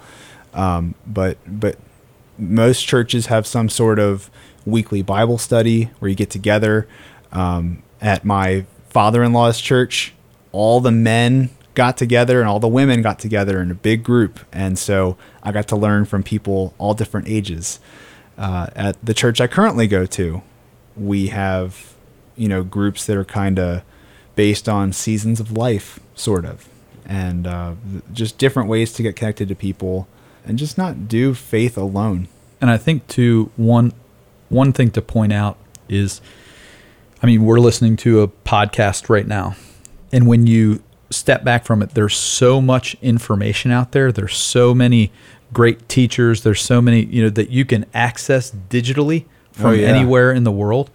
Um, 0.53 0.93
but 1.07 1.39
but 1.47 1.79
most 2.37 2.85
churches 2.85 3.25
have 3.25 3.47
some 3.47 3.67
sort 3.67 3.97
of 3.97 4.29
weekly 4.63 5.01
Bible 5.01 5.39
study 5.39 5.85
where 5.97 6.09
you 6.09 6.15
get 6.15 6.29
together. 6.29 6.87
Um, 7.31 7.81
at 7.99 8.25
my 8.25 8.65
father-in-law's 8.89 9.59
church, 9.59 10.13
all 10.51 10.81
the 10.81 10.91
men 10.91 11.49
got 11.77 11.95
together 11.95 12.39
and 12.39 12.49
all 12.49 12.59
the 12.59 12.67
women 12.67 13.03
got 13.03 13.19
together 13.19 13.61
in 13.61 13.69
a 13.69 13.75
big 13.75 14.03
group, 14.03 14.39
and 14.51 14.79
so 14.79 15.15
I 15.43 15.51
got 15.51 15.67
to 15.67 15.75
learn 15.75 16.05
from 16.05 16.23
people 16.23 16.73
all 16.79 16.95
different 16.95 17.27
ages. 17.29 17.79
Uh, 18.35 18.67
at 18.75 18.97
the 19.05 19.13
church 19.13 19.39
I 19.39 19.45
currently 19.45 19.85
go 19.85 20.07
to, 20.07 20.41
we 20.95 21.27
have 21.27 21.93
you 22.35 22.47
know 22.47 22.63
groups 22.63 23.05
that 23.05 23.15
are 23.15 23.23
kind 23.23 23.59
of 23.59 23.83
based 24.35 24.67
on 24.67 24.91
seasons 24.91 25.39
of 25.39 25.51
life, 25.51 25.99
sort 26.15 26.45
of, 26.45 26.67
and 27.05 27.45
uh, 27.45 27.75
just 28.11 28.39
different 28.39 28.69
ways 28.69 28.91
to 28.93 29.03
get 29.03 29.15
connected 29.15 29.47
to 29.47 29.55
people, 29.55 30.07
and 30.43 30.57
just 30.57 30.79
not 30.79 31.07
do 31.07 31.35
faith 31.35 31.77
alone. 31.77 32.27
And 32.59 32.71
I 32.71 32.77
think 32.77 33.05
too 33.05 33.51
one 33.55 33.93
one 34.49 34.73
thing 34.73 34.89
to 34.91 35.01
point 35.03 35.31
out 35.31 35.57
is 35.87 36.21
I 37.21 37.27
mean, 37.27 37.45
we're 37.45 37.59
listening 37.59 37.97
to 37.97 38.21
a 38.21 38.27
podcast 38.27 39.09
right 39.09 39.27
now. 39.27 39.55
And 40.11 40.25
when 40.25 40.47
you 40.47 40.81
step 41.09 41.43
back 41.43 41.65
from 41.65 41.81
it, 41.81 41.91
there's 41.91 42.15
so 42.15 42.59
much 42.61 42.95
information 43.01 43.71
out 43.71 43.91
there. 43.91 44.11
There's 44.11 44.35
so 44.35 44.73
many 44.73 45.11
great 45.53 45.87
teachers. 45.87 46.43
There's 46.43 46.61
so 46.61 46.81
many, 46.81 47.05
you 47.05 47.23
know, 47.23 47.29
that 47.29 47.49
you 47.49 47.63
can 47.65 47.85
access 47.93 48.51
digitally 48.69 49.25
from 49.51 49.67
Oh, 49.67 49.73
yeah. 49.73 49.87
anywhere 49.87 50.31
in 50.31 50.43
the 50.43 50.51
world. 50.51 50.89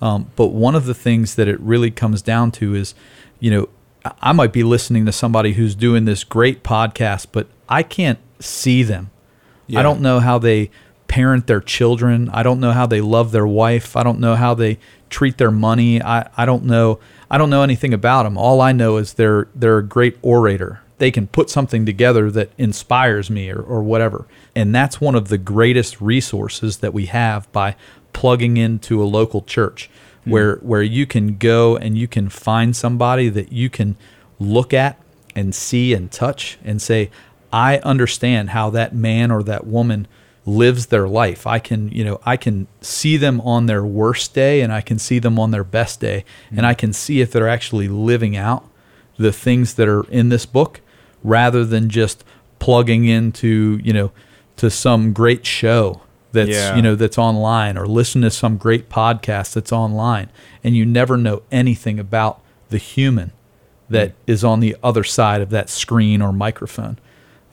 Um, 0.00 0.30
but 0.36 0.48
one 0.48 0.74
of 0.74 0.86
the 0.86 0.94
things 0.94 1.34
that 1.36 1.48
it 1.48 1.58
really 1.60 1.90
comes 1.90 2.22
down 2.22 2.50
to 2.52 2.74
is, 2.74 2.94
you 3.40 3.50
know, 3.50 3.68
I- 4.04 4.12
I 4.22 4.32
might 4.32 4.52
be 4.52 4.62
listening 4.62 5.06
to 5.06 5.12
somebody 5.12 5.54
who's 5.54 5.74
doing 5.74 6.04
this 6.04 6.22
great 6.22 6.62
podcast, 6.62 7.26
but 7.32 7.46
I 7.68 7.82
can't 7.82 8.18
see 8.38 8.82
them. 8.82 9.10
Yeah. 9.66 9.80
I 9.80 9.82
don't 9.82 10.00
know 10.00 10.20
how 10.20 10.38
they 10.38 10.70
parent 11.08 11.46
their 11.46 11.60
children. 11.60 12.30
I 12.32 12.42
don't 12.42 12.60
know 12.60 12.72
how 12.72 12.86
they 12.86 13.00
love 13.00 13.32
their 13.32 13.46
wife. 13.46 13.96
I 13.96 14.02
don't 14.02 14.20
know 14.20 14.34
how 14.36 14.54
they 14.54 14.78
treat 15.10 15.38
their 15.38 15.50
money. 15.50 16.02
I, 16.02 16.28
I 16.36 16.44
don't 16.44 16.64
know 16.64 17.00
I 17.30 17.38
don't 17.38 17.50
know 17.50 17.62
anything 17.62 17.92
about 17.92 18.22
them. 18.22 18.38
All 18.38 18.60
I 18.60 18.72
know 18.72 18.96
is 18.96 19.14
they're 19.14 19.48
they're 19.54 19.78
a 19.78 19.84
great 19.84 20.16
orator 20.22 20.80
they 20.98 21.10
can 21.10 21.26
put 21.26 21.50
something 21.50 21.84
together 21.84 22.30
that 22.30 22.50
inspires 22.56 23.30
me 23.30 23.50
or, 23.50 23.60
or 23.60 23.82
whatever. 23.82 24.26
And 24.54 24.74
that's 24.74 25.00
one 25.00 25.14
of 25.14 25.28
the 25.28 25.38
greatest 25.38 26.00
resources 26.00 26.78
that 26.78 26.94
we 26.94 27.06
have 27.06 27.50
by 27.52 27.76
plugging 28.12 28.56
into 28.56 29.02
a 29.02 29.04
local 29.04 29.42
church 29.42 29.90
hmm. 30.24 30.30
where 30.30 30.56
where 30.56 30.82
you 30.82 31.06
can 31.06 31.36
go 31.36 31.76
and 31.76 31.98
you 31.98 32.08
can 32.08 32.28
find 32.28 32.74
somebody 32.74 33.28
that 33.28 33.52
you 33.52 33.68
can 33.68 33.96
look 34.38 34.72
at 34.72 34.98
and 35.34 35.54
see 35.54 35.92
and 35.92 36.10
touch 36.10 36.58
and 36.64 36.80
say, 36.80 37.10
I 37.52 37.78
understand 37.78 38.50
how 38.50 38.70
that 38.70 38.94
man 38.94 39.30
or 39.30 39.42
that 39.42 39.66
woman 39.66 40.08
lives 40.46 40.86
their 40.86 41.08
life. 41.08 41.46
I 41.46 41.58
can, 41.58 41.88
you 41.90 42.04
know, 42.04 42.20
I 42.24 42.36
can 42.36 42.68
see 42.80 43.16
them 43.16 43.40
on 43.40 43.66
their 43.66 43.84
worst 43.84 44.32
day 44.32 44.60
and 44.62 44.72
I 44.72 44.80
can 44.80 44.98
see 44.98 45.18
them 45.18 45.38
on 45.40 45.50
their 45.50 45.64
best 45.64 45.98
day. 46.00 46.24
And 46.50 46.64
I 46.64 46.72
can 46.72 46.92
see 46.92 47.20
if 47.20 47.32
they're 47.32 47.48
actually 47.48 47.88
living 47.88 48.36
out 48.36 48.64
the 49.18 49.32
things 49.32 49.74
that 49.74 49.88
are 49.88 50.04
in 50.04 50.28
this 50.28 50.46
book 50.46 50.80
rather 51.24 51.64
than 51.64 51.90
just 51.90 52.22
plugging 52.60 53.06
into, 53.06 53.80
you 53.82 53.92
know, 53.92 54.12
to 54.56 54.70
some 54.70 55.12
great 55.12 55.44
show 55.44 56.00
that's, 56.32 56.50
Yeah. 56.50 56.76
you 56.76 56.82
know, 56.82 56.94
that's 56.94 57.18
online 57.18 57.76
or 57.76 57.86
listen 57.86 58.22
to 58.22 58.30
some 58.30 58.56
great 58.56 58.88
podcast 58.88 59.54
that's 59.54 59.72
online 59.72 60.28
and 60.62 60.76
you 60.76 60.86
never 60.86 61.16
know 61.16 61.42
anything 61.50 61.98
about 61.98 62.40
the 62.70 62.78
human 62.78 63.32
that 63.90 64.12
is 64.26 64.44
on 64.44 64.60
the 64.60 64.76
other 64.82 65.02
side 65.04 65.40
of 65.40 65.50
that 65.50 65.68
screen 65.68 66.22
or 66.22 66.32
microphone. 66.32 66.98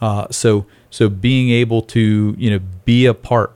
Uh, 0.01 0.27
so 0.31 0.65
so 0.93 1.09
being 1.09 1.49
able 1.49 1.81
to 1.81 2.35
you 2.37 2.51
know 2.51 2.59
be 2.85 3.07
a 3.07 3.15
part 3.15 3.51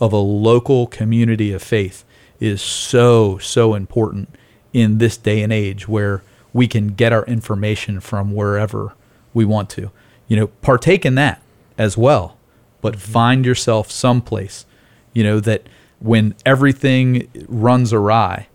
of 0.00 0.12
a 0.12 0.16
local 0.16 0.88
community 0.88 1.52
of 1.52 1.62
faith 1.62 2.04
is 2.40 2.60
so 2.60 3.38
so 3.38 3.74
important 3.74 4.28
in 4.72 4.98
this 4.98 5.16
day 5.16 5.40
and 5.40 5.52
age 5.52 5.86
where 5.86 6.20
we 6.52 6.66
can 6.66 6.88
get 6.88 7.12
our 7.12 7.24
information 7.26 8.00
from 8.00 8.32
wherever 8.32 8.92
we 9.32 9.44
want 9.44 9.70
to. 9.70 9.92
You 10.26 10.36
know, 10.36 10.46
partake 10.62 11.06
in 11.06 11.14
that 11.14 11.40
as 11.78 11.96
well, 11.96 12.36
but 12.80 12.96
find 12.96 13.46
yourself 13.46 13.88
someplace, 13.88 14.66
you 15.12 15.22
know, 15.22 15.38
that 15.38 15.68
when 16.00 16.34
everything 16.44 17.30
runs 17.46 17.92
awry, 17.92 18.48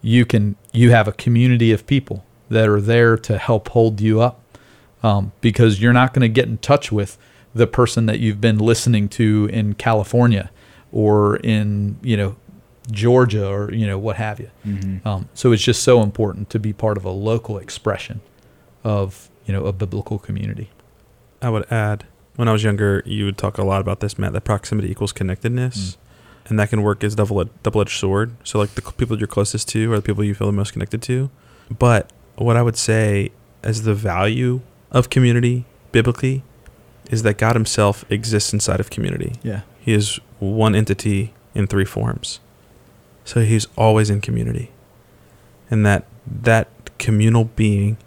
you 0.00 0.24
can 0.24 0.56
you 0.72 0.92
have 0.92 1.08
a 1.08 1.12
community 1.12 1.72
of 1.72 1.86
people 1.86 2.24
that 2.48 2.70
are 2.70 2.80
there 2.80 3.18
to 3.18 3.36
help 3.36 3.68
hold 3.68 4.00
you 4.00 4.22
up 4.22 4.40
um, 5.02 5.32
because 5.42 5.82
you're 5.82 5.92
not 5.92 6.14
going 6.14 6.22
to 6.22 6.40
get 6.40 6.48
in 6.48 6.56
touch 6.56 6.90
with 6.90 7.18
the 7.54 7.66
person 7.66 8.06
that 8.06 8.18
you've 8.20 8.40
been 8.40 8.58
listening 8.58 9.08
to 9.10 9.48
in 9.52 9.74
California 9.74 10.50
or 10.90 11.36
in 11.36 11.96
you 12.02 12.16
know 12.16 12.36
Georgia 12.90 13.48
or 13.48 13.72
you 13.72 13.86
know 13.86 13.98
what 13.98 14.16
have 14.16 14.40
you. 14.40 14.50
Um, 15.04 15.28
so 15.34 15.52
it's 15.52 15.62
just 15.62 15.82
so 15.82 16.02
important 16.02 16.50
to 16.50 16.58
be 16.58 16.72
part 16.72 16.96
of 16.96 17.04
a 17.04 17.10
local 17.10 17.58
expression 17.58 18.20
of 18.84 19.30
you 19.46 19.52
know 19.52 19.66
a 19.66 19.72
biblical 19.72 20.18
community. 20.18 20.70
I 21.40 21.50
would 21.50 21.70
add, 21.72 22.04
when 22.36 22.48
I 22.48 22.52
was 22.52 22.62
younger, 22.62 23.02
you 23.04 23.24
would 23.24 23.36
talk 23.36 23.58
a 23.58 23.64
lot 23.64 23.80
about 23.80 24.00
this, 24.00 24.16
Matt, 24.18 24.32
that 24.32 24.44
proximity 24.44 24.90
equals 24.90 25.12
connectedness. 25.12 25.96
And 26.48 26.58
that 26.58 26.70
can 26.70 26.82
work 26.82 27.04
as 27.04 27.14
double 27.14 27.44
double 27.62 27.80
edged 27.82 27.98
sword. 27.98 28.34
So, 28.44 28.58
like 28.58 28.70
the 28.74 28.82
people 28.82 29.16
you're 29.16 29.28
closest 29.28 29.68
to 29.70 29.92
are 29.92 29.96
the 29.96 30.02
people 30.02 30.24
you 30.24 30.34
feel 30.34 30.48
the 30.48 30.52
most 30.52 30.72
connected 30.72 31.00
to. 31.02 31.30
But 31.70 32.12
what 32.36 32.56
I 32.56 32.62
would 32.62 32.76
say 32.76 33.30
as 33.62 33.82
the 33.82 33.94
value 33.94 34.60
of 34.90 35.08
community 35.08 35.66
biblically 35.92 36.42
is 37.12 37.22
that 37.22 37.36
God 37.38 37.54
Himself 37.54 38.04
exists 38.10 38.52
inside 38.52 38.80
of 38.80 38.90
community. 38.90 39.34
Yeah. 39.42 39.60
He 39.78 39.92
is 39.92 40.18
one 40.40 40.74
entity 40.74 41.34
in 41.54 41.66
three 41.68 41.84
forms. 41.84 42.40
So 43.24 43.42
he's 43.42 43.68
always 43.76 44.10
in 44.10 44.20
community. 44.20 44.72
And 45.70 45.86
that 45.86 46.06
that 46.26 46.68
communal 46.98 47.44
being 47.44 47.98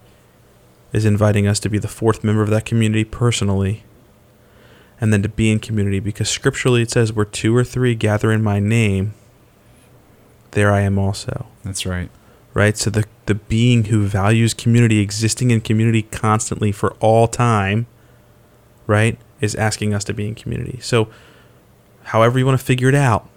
is 0.92 1.06
inviting 1.06 1.46
us 1.48 1.60
to 1.60 1.70
be 1.70 1.78
the 1.78 1.88
fourth 1.88 2.24
member 2.24 2.42
of 2.42 2.50
that 2.50 2.66
community 2.66 3.04
personally 3.04 3.84
and 5.00 5.12
then 5.12 5.22
to 5.22 5.30
be 5.30 5.52
in 5.52 5.60
community 5.60 6.00
because 6.00 6.30
scripturally 6.30 6.82
it 6.82 6.90
says 6.90 7.12
where 7.12 7.26
two 7.26 7.56
or 7.56 7.64
three 7.64 7.94
gather 7.96 8.32
in 8.32 8.42
my 8.42 8.60
name 8.60 9.14
there 10.52 10.72
I 10.72 10.82
am 10.82 10.98
also 10.98 11.48
That's 11.64 11.86
right. 11.86 12.10
right 12.54 12.78
so 12.78 12.90
the 12.90 13.04
the 13.26 13.36
being 13.36 13.86
who 13.86 14.06
values 14.06 14.54
community 14.54 15.00
existing 15.00 15.52
in 15.52 15.60
community 15.60 16.04
constantly 16.04 16.72
for 16.72 16.94
all 17.02 17.28
time 17.28 17.88
right 18.88 19.18
is 19.42 19.56
asking 19.56 19.94
us 19.94 20.04
to 20.04 20.14
be 20.14 20.28
in 20.28 20.36
community 20.36 20.80
so 20.82 21.08
however 22.04 22.40
you 22.40 22.46
want 22.46 22.58
to 22.60 22.66
figure 22.66 22.90
it 22.90 22.96
out 22.96 23.28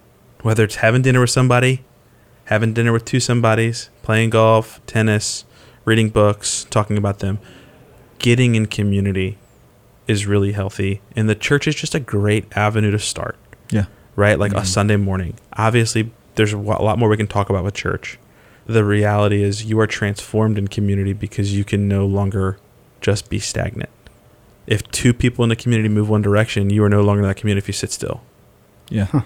whether 0.41 0.63
it's 0.63 0.75
having 0.75 1.01
dinner 1.01 1.21
with 1.21 1.29
somebody 1.29 1.83
having 2.45 2.73
dinner 2.73 2.91
with 2.91 3.05
two 3.05 3.19
somebodies 3.19 3.89
playing 4.01 4.29
golf 4.29 4.79
tennis 4.85 5.45
reading 5.85 6.09
books 6.09 6.65
talking 6.69 6.97
about 6.97 7.19
them 7.19 7.39
getting 8.19 8.55
in 8.55 8.65
community 8.65 9.37
is 10.07 10.25
really 10.25 10.51
healthy 10.53 11.01
and 11.15 11.29
the 11.29 11.35
church 11.35 11.67
is 11.67 11.75
just 11.75 11.93
a 11.95 11.99
great 11.99 12.45
avenue 12.57 12.91
to 12.91 12.99
start 12.99 13.37
Yeah. 13.71 13.85
right? 14.15 14.37
Like 14.39 14.51
a 14.51 14.55
mm-hmm. 14.55 14.65
Sunday 14.65 14.97
morning. 14.97 15.35
Obviously, 15.53 16.11
there's 16.35 16.51
a 16.53 16.57
a 16.57 16.83
lot 16.83 16.97
more 16.97 17.09
we 17.09 17.17
can 17.17 17.27
talk 17.27 17.49
about 17.49 17.63
with 17.63 17.75
church. 17.75 18.17
The 18.65 18.83
reality 18.83 19.43
is, 19.43 19.63
you 19.65 19.79
are 19.79 19.87
transformed 19.87 20.57
in 20.57 20.67
community 20.67 21.13
because 21.13 21.55
you 21.55 21.63
can 21.63 21.87
no 21.87 22.05
longer 22.05 22.57
just 23.01 23.29
be 23.29 23.39
stagnant. 23.39 23.89
If 24.69 24.89
two 24.91 25.13
people 25.13 25.43
in 25.43 25.49
the 25.49 25.55
community 25.55 25.89
move 25.89 26.09
one 26.09 26.21
direction, 26.21 26.69
you 26.69 26.83
are 26.83 26.89
no 26.89 27.01
longer 27.01 27.23
in 27.23 27.27
that 27.27 27.37
community 27.37 27.63
if 27.63 27.67
you 27.67 27.73
sit 27.73 27.91
still. 27.91 28.21
Yeah. 28.89 29.23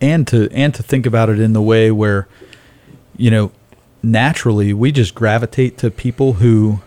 And 0.00 0.26
to 0.28 0.48
and 0.52 0.72
to 0.74 0.82
think 0.82 1.04
about 1.04 1.28
it 1.28 1.38
in 1.38 1.52
the 1.52 1.60
way 1.60 1.90
where 1.90 2.26
you 3.16 3.30
know 3.30 3.52
naturally 4.02 4.72
we 4.72 4.92
just 4.92 5.14
gravitate 5.14 5.76
to 5.78 5.90
people 5.90 6.34
who 6.34 6.80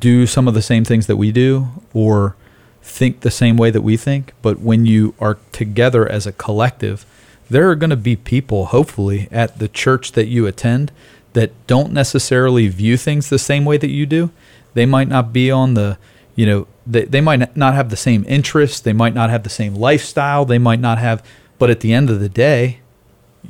do 0.00 0.26
some 0.26 0.48
of 0.48 0.54
the 0.54 0.62
same 0.62 0.84
things 0.84 1.06
that 1.06 1.16
we 1.16 1.30
do 1.30 1.68
or 1.94 2.34
think 2.82 3.20
the 3.20 3.30
same 3.30 3.56
way 3.56 3.70
that 3.70 3.82
we 3.82 3.96
think, 3.96 4.32
but 4.42 4.58
when 4.58 4.86
you 4.86 5.14
are 5.20 5.38
together 5.52 6.08
as 6.08 6.26
a 6.26 6.32
collective, 6.32 7.06
there 7.50 7.70
are 7.70 7.74
going 7.74 7.90
to 7.90 7.96
be 7.96 8.16
people 8.16 8.66
hopefully 8.66 9.28
at 9.30 9.58
the 9.58 9.68
church 9.68 10.12
that 10.12 10.26
you 10.26 10.46
attend 10.46 10.90
that 11.34 11.52
don't 11.66 11.92
necessarily 11.92 12.68
view 12.68 12.96
things 12.96 13.28
the 13.28 13.38
same 13.38 13.64
way 13.64 13.76
that 13.76 13.90
you 13.90 14.06
do. 14.06 14.30
They 14.74 14.86
might 14.86 15.08
not 15.08 15.32
be 15.32 15.50
on 15.50 15.74
the, 15.74 15.98
you 16.34 16.46
know, 16.46 16.66
they, 16.88 17.04
they 17.04 17.20
might 17.20 17.54
not 17.56 17.74
have 17.74 17.90
the 17.90 17.96
same 17.96 18.24
interests. 18.26 18.80
They 18.80 18.94
might 18.94 19.14
not 19.14 19.30
have 19.30 19.42
the 19.42 19.50
same 19.50 19.74
lifestyle. 19.74 20.44
They 20.44 20.58
might 20.58 20.80
not 20.80 20.98
have, 20.98 21.22
but 21.58 21.70
at 21.70 21.80
the 21.80 21.92
end 21.92 22.08
of 22.08 22.18
the 22.18 22.28
day, 22.28 22.80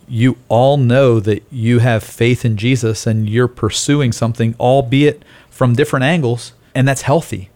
you 0.09 0.37
all 0.48 0.77
know 0.77 1.20
that 1.20 1.42
you 1.51 1.79
have 1.79 2.03
faith 2.03 2.44
in 2.44 2.57
Jesus 2.57 3.07
and 3.07 3.29
you're 3.29 3.48
pursuing 3.48 4.12
something, 4.12 4.55
albeit 4.59 5.22
from 5.48 5.74
different 5.74 6.05
angles. 6.05 6.53
And 6.74 6.87
that's 6.87 7.03
healthy 7.03 7.48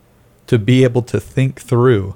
to 0.47 0.59
be 0.59 0.85
able 0.85 1.03
to 1.03 1.21
think 1.21 1.61
through 1.61 2.15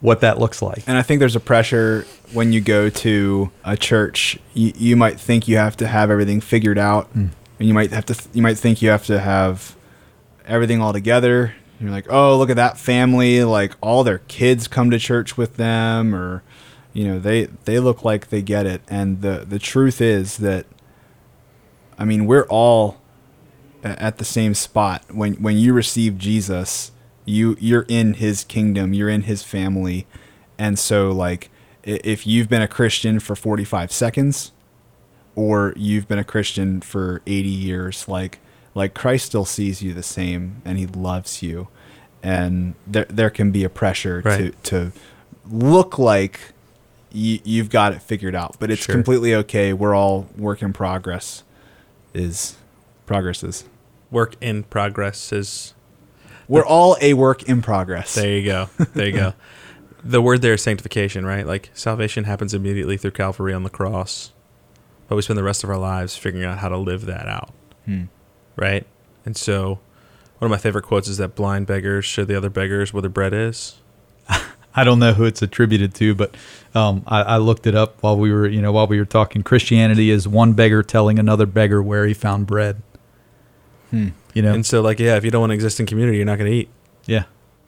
what 0.00 0.20
that 0.20 0.38
looks 0.38 0.60
like. 0.60 0.82
And 0.86 0.98
I 0.98 1.02
think 1.02 1.18
there's 1.18 1.36
a 1.36 1.40
pressure 1.40 2.06
when 2.32 2.52
you 2.52 2.60
go 2.60 2.90
to 2.90 3.50
a 3.64 3.76
church. 3.76 4.38
You, 4.52 4.72
you 4.76 4.96
might 4.96 5.18
think 5.18 5.48
you 5.48 5.56
have 5.56 5.76
to 5.78 5.86
have 5.86 6.10
everything 6.10 6.42
figured 6.42 6.78
out, 6.78 7.10
mm. 7.14 7.30
and 7.58 7.68
you 7.68 7.72
might 7.72 7.90
have 7.90 8.04
to. 8.06 8.16
You 8.34 8.42
might 8.42 8.58
think 8.58 8.82
you 8.82 8.90
have 8.90 9.06
to 9.06 9.18
have 9.18 9.74
everything 10.46 10.82
all 10.82 10.92
together. 10.92 11.54
You're 11.80 11.90
like, 11.90 12.06
oh, 12.08 12.36
look 12.38 12.50
at 12.50 12.56
that 12.56 12.78
family! 12.78 13.44
Like 13.44 13.74
all 13.80 14.04
their 14.04 14.18
kids 14.18 14.68
come 14.68 14.90
to 14.90 14.98
church 14.98 15.36
with 15.36 15.56
them, 15.56 16.14
or 16.14 16.42
you 16.92 17.06
know, 17.06 17.18
they 17.18 17.46
they 17.64 17.78
look 17.78 18.04
like 18.04 18.28
they 18.28 18.42
get 18.42 18.66
it. 18.66 18.82
And 18.88 19.22
the 19.22 19.44
the 19.46 19.58
truth 19.58 20.00
is 20.00 20.38
that, 20.38 20.66
I 21.98 22.04
mean, 22.04 22.26
we're 22.26 22.46
all 22.46 23.00
at 23.82 24.18
the 24.18 24.24
same 24.24 24.54
spot 24.54 25.04
when 25.10 25.34
when 25.34 25.58
you 25.58 25.72
receive 25.72 26.16
Jesus 26.16 26.92
you 27.24 27.56
you're 27.58 27.86
in 27.88 28.14
his 28.14 28.44
kingdom 28.44 28.92
you're 28.92 29.08
in 29.08 29.22
his 29.22 29.42
family 29.42 30.06
and 30.58 30.78
so 30.78 31.10
like 31.10 31.50
if 31.82 32.26
you've 32.26 32.48
been 32.48 32.62
a 32.62 32.68
christian 32.68 33.18
for 33.18 33.34
45 33.34 33.92
seconds 33.92 34.52
or 35.34 35.72
you've 35.76 36.06
been 36.06 36.18
a 36.18 36.24
christian 36.24 36.80
for 36.80 37.22
80 37.26 37.48
years 37.48 38.08
like 38.08 38.40
like 38.74 38.94
christ 38.94 39.26
still 39.26 39.44
sees 39.44 39.82
you 39.82 39.94
the 39.94 40.02
same 40.02 40.60
and 40.64 40.78
he 40.78 40.86
loves 40.86 41.42
you 41.42 41.68
and 42.22 42.74
there 42.86 43.06
there 43.08 43.30
can 43.30 43.50
be 43.50 43.64
a 43.64 43.68
pressure 43.70 44.20
Right. 44.24 44.62
to 44.64 44.70
to 44.90 44.92
look 45.50 45.98
like 45.98 46.40
you, 47.12 47.38
you've 47.44 47.70
got 47.70 47.92
it 47.92 48.02
figured 48.02 48.34
out 48.34 48.56
but 48.58 48.70
it's 48.70 48.82
Sure. 48.84 48.94
completely 48.94 49.34
okay 49.34 49.72
we're 49.72 49.94
all 49.94 50.26
work 50.36 50.62
in 50.62 50.72
progress 50.72 51.42
is 52.12 52.56
progress 53.06 53.42
is 53.42 53.64
Work 54.10 54.36
in 54.40 54.62
progress 54.64 55.32
is 55.32 55.74
we're 56.46 56.64
all 56.64 56.96
a 57.00 57.14
work 57.14 57.42
in 57.48 57.62
progress. 57.62 58.14
There 58.14 58.30
you 58.30 58.44
go. 58.44 58.68
There 58.94 59.06
you 59.06 59.12
go. 59.12 59.34
The 60.04 60.20
word 60.20 60.42
there 60.42 60.52
is 60.52 60.62
sanctification, 60.62 61.24
right? 61.24 61.44
Like 61.46 61.70
salvation 61.72 62.24
happens 62.24 62.52
immediately 62.54 62.96
through 62.98 63.12
Calvary 63.12 63.54
on 63.54 63.62
the 63.62 63.70
cross, 63.70 64.30
but 65.08 65.16
we 65.16 65.22
spend 65.22 65.38
the 65.38 65.42
rest 65.42 65.64
of 65.64 65.70
our 65.70 65.78
lives 65.78 66.14
figuring 66.16 66.44
out 66.44 66.58
how 66.58 66.68
to 66.68 66.76
live 66.76 67.06
that 67.06 67.26
out, 67.26 67.50
Hmm. 67.86 68.02
Right? 68.56 68.86
And 69.24 69.36
so, 69.36 69.78
one 70.38 70.46
of 70.46 70.50
my 70.50 70.58
favorite 70.58 70.82
quotes 70.82 71.08
is 71.08 71.16
that 71.18 71.34
blind 71.34 71.66
beggars 71.66 72.04
show 72.04 72.24
the 72.24 72.36
other 72.36 72.50
beggars 72.50 72.92
where 72.92 73.02
the 73.02 73.08
bread 73.08 73.32
is. 73.32 73.76
I 74.76 74.84
don't 74.84 74.98
know 74.98 75.12
who 75.12 75.24
it's 75.24 75.40
attributed 75.42 75.94
to, 75.96 76.14
but 76.14 76.36
um, 76.74 77.04
I, 77.06 77.22
I 77.22 77.36
looked 77.36 77.66
it 77.66 77.74
up 77.74 78.02
while 78.02 78.18
we 78.18 78.32
were, 78.32 78.48
you 78.48 78.60
know, 78.60 78.72
while 78.72 78.86
we 78.86 78.98
were 78.98 79.04
talking. 79.04 79.42
Christianity 79.42 80.10
is 80.10 80.26
one 80.26 80.52
beggar 80.52 80.82
telling 80.82 81.18
another 81.18 81.46
beggar 81.46 81.82
where 81.82 82.06
he 82.06 82.14
found 82.14 82.46
bread. 82.46 82.82
Hmm. 83.90 84.08
You 84.34 84.42
know, 84.42 84.52
And 84.52 84.66
so, 84.66 84.80
like, 84.80 84.98
yeah, 84.98 85.16
if 85.16 85.24
you 85.24 85.30
don't 85.30 85.42
want 85.42 85.50
to 85.50 85.54
exist 85.54 85.78
in 85.78 85.86
community, 85.86 86.16
you're 86.16 86.26
not 86.26 86.38
going 86.38 86.50
to 86.50 86.56
eat. 86.56 86.68
Yeah. 87.06 87.24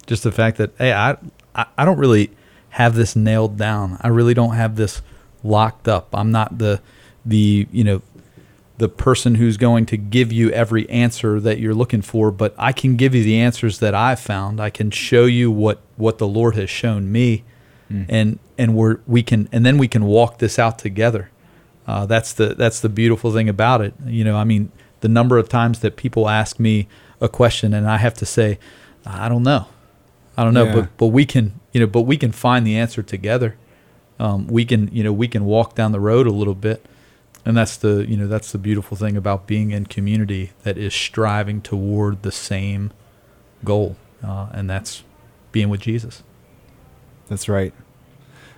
Just 0.07 0.25
the 0.25 0.33
fact 0.33 0.59
that 0.59 0.73
hey, 0.79 0.93
I 0.93 1.17
I, 1.55 1.67
I 1.79 1.85
don't 1.85 1.99
really 1.99 2.31
have 2.71 2.95
this 2.95 3.17
nailed 3.17 3.57
down. 3.57 3.99
I 4.01 4.09
really 4.09 4.35
don't 4.35 4.55
have 4.55 4.77
this 4.77 5.03
locked 5.43 5.89
up. 5.89 6.09
I'm 6.13 6.31
not 6.31 6.59
the 6.59 6.81
the 7.25 7.67
you 7.71 7.85
know 7.85 8.03
the 8.79 8.89
person 8.89 9.37
who's 9.37 9.57
going 9.57 9.87
to 9.87 9.97
give 9.97 10.31
you 10.33 10.51
every 10.51 10.89
answer 10.91 11.41
that 11.41 11.59
you're 11.59 11.75
looking 11.75 12.03
for, 12.03 12.31
but 12.31 12.55
I 12.59 12.73
can 12.73 12.97
give 12.97 13.15
you 13.15 13.23
the 13.25 13.39
answers 13.41 13.79
that 13.79 13.95
I've 13.95 14.21
found. 14.21 14.61
I 14.61 14.71
can 14.71 14.91
show 14.91 15.25
you 15.25 15.51
what 15.51 15.81
what 15.97 16.19
the 16.19 16.27
Lord 16.29 16.57
has 16.57 16.69
shown 16.69 17.11
me, 17.11 17.45
and 18.09 18.39
and 18.59 18.75
we're 18.75 18.99
we 19.07 19.23
can 19.23 19.49
and 19.53 19.65
then 19.65 19.79
we 19.79 19.89
can 19.89 20.05
walk 20.05 20.39
this 20.39 20.59
out 20.59 20.79
together. 20.79 21.31
Uh, 21.87 22.05
that's 22.05 22.33
the 22.33 22.55
that's 22.55 22.81
the 22.81 22.89
beautiful 22.89 23.33
thing 23.33 23.49
about 23.49 23.81
it. 23.81 23.95
You 24.05 24.25
know, 24.25 24.37
I 24.37 24.45
mean, 24.45 24.71
the 25.01 25.09
number 25.09 25.39
of 25.39 25.49
times 25.49 25.79
that 25.81 25.97
people 25.97 26.29
ask 26.29 26.59
me 26.59 26.89
a 27.21 27.29
question 27.29 27.73
and 27.73 27.89
I 27.89 27.97
have 27.99 28.15
to 28.15 28.27
say, 28.27 28.59
I 29.07 29.29
don't 29.29 29.43
know, 29.45 29.67
I 30.37 30.45
don't 30.45 30.53
know, 30.53 30.65
Yeah. 30.65 30.75
but 30.75 30.97
but 30.99 31.07
we 31.09 31.25
can 31.25 31.61
you 31.73 31.81
know, 31.81 31.87
but 31.87 32.03
we 32.03 32.17
can 32.17 32.33
find 32.33 32.67
the 32.67 32.77
answer 32.77 33.03
together. 33.03 33.57
Um, 34.19 34.47
we 34.49 34.65
can 34.65 34.89
you 34.93 35.03
know 35.05 35.13
we 35.13 35.29
can 35.29 35.45
walk 35.45 35.75
down 35.75 35.93
the 35.93 36.01
road 36.01 36.27
a 36.27 36.31
little 36.33 36.55
bit, 36.55 36.85
and 37.47 37.57
that's 37.57 37.77
the 37.77 38.05
you 38.07 38.17
know 38.17 38.27
that's 38.27 38.53
the 38.53 38.59
beautiful 38.59 38.97
thing 38.97 39.17
about 39.17 39.47
being 39.47 39.71
in 39.71 39.87
community 39.87 40.51
that 40.65 40.77
is 40.77 40.93
striving 40.93 41.63
toward 41.63 42.23
the 42.23 42.33
same 42.33 42.93
goal, 43.65 43.97
uh, 44.23 44.49
and 44.53 44.69
that's 44.69 45.05
being 45.53 45.69
with 45.69 45.81
Jesus. 45.81 46.25
That's 47.29 47.49
right. 47.49 47.73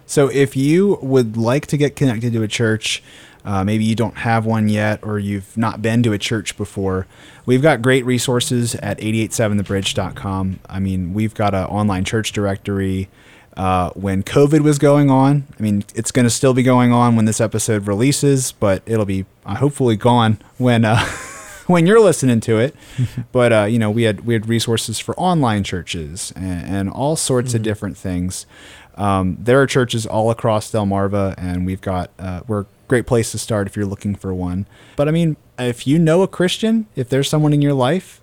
So 0.06 0.28
if 0.28 0.56
you 0.56 0.98
would 1.02 1.36
like 1.36 1.66
to 1.66 1.76
get 1.76 1.96
connected 1.96 2.32
to 2.32 2.42
a 2.42 2.48
church, 2.48 3.02
uh, 3.44 3.62
maybe 3.62 3.84
you 3.84 3.94
don't 3.94 4.16
have 4.16 4.46
one 4.46 4.70
yet, 4.70 5.00
or 5.02 5.18
you've 5.18 5.54
not 5.56 5.82
been 5.82 6.02
to 6.04 6.14
a 6.14 6.18
church 6.18 6.56
before, 6.56 7.06
we've 7.44 7.60
got 7.60 7.82
great 7.82 8.06
resources 8.06 8.74
at 8.76 8.98
887thebridge.com. 8.98 10.60
I 10.66 10.80
mean, 10.80 11.12
we've 11.12 11.34
got 11.34 11.54
an 11.54 11.64
online 11.64 12.04
church 12.04 12.32
directory. 12.32 13.10
Uh, 13.58 13.90
when 13.94 14.22
COVID 14.22 14.60
was 14.60 14.78
going 14.78 15.10
on, 15.10 15.44
I 15.58 15.62
mean, 15.62 15.82
it's 15.96 16.12
going 16.12 16.24
to 16.24 16.30
still 16.30 16.54
be 16.54 16.62
going 16.62 16.92
on 16.92 17.16
when 17.16 17.24
this 17.24 17.40
episode 17.40 17.88
releases, 17.88 18.52
but 18.52 18.84
it'll 18.86 19.04
be 19.04 19.26
uh, 19.44 19.56
hopefully 19.56 19.96
gone 19.96 20.38
when 20.58 20.84
uh, 20.84 21.04
when 21.66 21.84
you're 21.84 21.98
listening 21.98 22.38
to 22.42 22.58
it. 22.58 22.76
but 23.32 23.52
uh, 23.52 23.64
you 23.64 23.80
know, 23.80 23.90
we 23.90 24.04
had 24.04 24.20
we 24.20 24.34
had 24.34 24.48
resources 24.48 25.00
for 25.00 25.18
online 25.18 25.64
churches 25.64 26.32
and, 26.36 26.66
and 26.66 26.90
all 26.90 27.16
sorts 27.16 27.52
of 27.52 27.62
different 27.62 27.96
things. 27.96 28.46
Um, 28.94 29.36
there 29.40 29.60
are 29.60 29.66
churches 29.66 30.06
all 30.06 30.30
across 30.30 30.70
Delmarva, 30.70 31.34
and 31.36 31.66
we've 31.66 31.80
got 31.80 32.12
uh, 32.16 32.42
we're 32.46 32.60
a 32.60 32.66
great 32.86 33.06
place 33.06 33.32
to 33.32 33.38
start 33.38 33.66
if 33.66 33.74
you're 33.74 33.86
looking 33.86 34.14
for 34.14 34.32
one. 34.32 34.66
But 34.94 35.08
I 35.08 35.10
mean, 35.10 35.36
if 35.58 35.84
you 35.84 35.98
know 35.98 36.22
a 36.22 36.28
Christian, 36.28 36.86
if 36.94 37.08
there's 37.08 37.28
someone 37.28 37.52
in 37.52 37.60
your 37.60 37.74
life, 37.74 38.20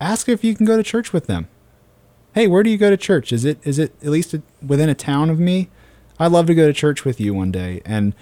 ask 0.00 0.30
if 0.30 0.42
you 0.42 0.54
can 0.54 0.64
go 0.64 0.78
to 0.78 0.82
church 0.82 1.12
with 1.12 1.26
them. 1.26 1.48
Hey, 2.34 2.46
where 2.46 2.62
do 2.62 2.70
you 2.70 2.78
go 2.78 2.90
to 2.90 2.96
church? 2.96 3.32
Is 3.32 3.44
it 3.44 3.58
is 3.64 3.78
it 3.78 3.94
at 4.02 4.08
least 4.08 4.34
within 4.66 4.88
a 4.88 4.94
town 4.94 5.30
of 5.30 5.38
me? 5.38 5.68
I'd 6.18 6.32
love 6.32 6.46
to 6.46 6.54
go 6.54 6.66
to 6.66 6.72
church 6.72 7.04
with 7.04 7.20
you 7.20 7.34
one 7.34 7.50
day, 7.50 7.82
and 7.84 8.14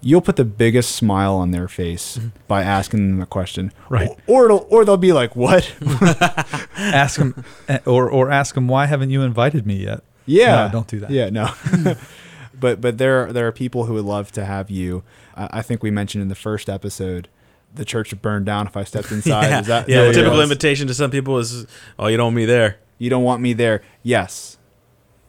you'll 0.00 0.20
put 0.20 0.36
the 0.36 0.44
biggest 0.44 0.94
smile 0.94 1.34
on 1.34 1.50
their 1.50 1.68
face 1.68 2.16
mm-hmm. 2.16 2.28
by 2.48 2.62
asking 2.62 3.10
them 3.10 3.20
a 3.20 3.26
question, 3.26 3.72
Right. 3.88 4.10
Or 4.26 4.46
it'll, 4.46 4.66
or 4.70 4.84
they'll 4.84 4.96
be 4.96 5.12
like, 5.12 5.36
"What? 5.36 5.74
ask 6.76 7.18
them, 7.18 7.44
eh, 7.68 7.78
or 7.86 8.08
or 8.08 8.30
ask 8.30 8.54
them 8.54 8.68
why 8.68 8.86
haven't 8.86 9.10
you 9.10 9.22
invited 9.22 9.66
me 9.66 9.76
yet? 9.76 10.02
Yeah, 10.26 10.66
No, 10.66 10.72
don't 10.72 10.86
do 10.86 11.00
that. 11.00 11.10
Yeah, 11.10 11.30
no. 11.30 11.46
Hmm. 11.46 11.92
but 12.60 12.80
but 12.80 12.98
there 12.98 13.32
there 13.32 13.46
are 13.46 13.52
people 13.52 13.84
who 13.86 13.94
would 13.94 14.04
love 14.04 14.32
to 14.32 14.44
have 14.44 14.70
you. 14.70 15.02
I, 15.36 15.48
I 15.58 15.62
think 15.62 15.82
we 15.82 15.90
mentioned 15.90 16.22
in 16.22 16.28
the 16.28 16.34
first 16.34 16.68
episode, 16.68 17.28
the 17.74 17.84
church 17.84 18.10
would 18.10 18.22
burn 18.22 18.44
down 18.44 18.66
if 18.66 18.76
I 18.76 18.84
stepped 18.84 19.10
inside. 19.12 19.48
yeah, 19.48 19.60
Is 19.60 19.66
that, 19.66 19.88
is 19.88 19.94
yeah 19.94 20.02
that 20.02 20.08
the 20.08 20.14
typical 20.14 20.40
invitation 20.40 20.86
to 20.86 20.94
some 20.94 21.10
people 21.10 21.38
is, 21.38 21.66
"Oh, 21.98 22.06
you 22.06 22.16
don't 22.16 22.26
want 22.26 22.36
me 22.36 22.44
there." 22.46 22.78
You 23.00 23.08
don't 23.08 23.24
want 23.24 23.40
me 23.40 23.54
there. 23.54 23.82
Yes, 24.02 24.58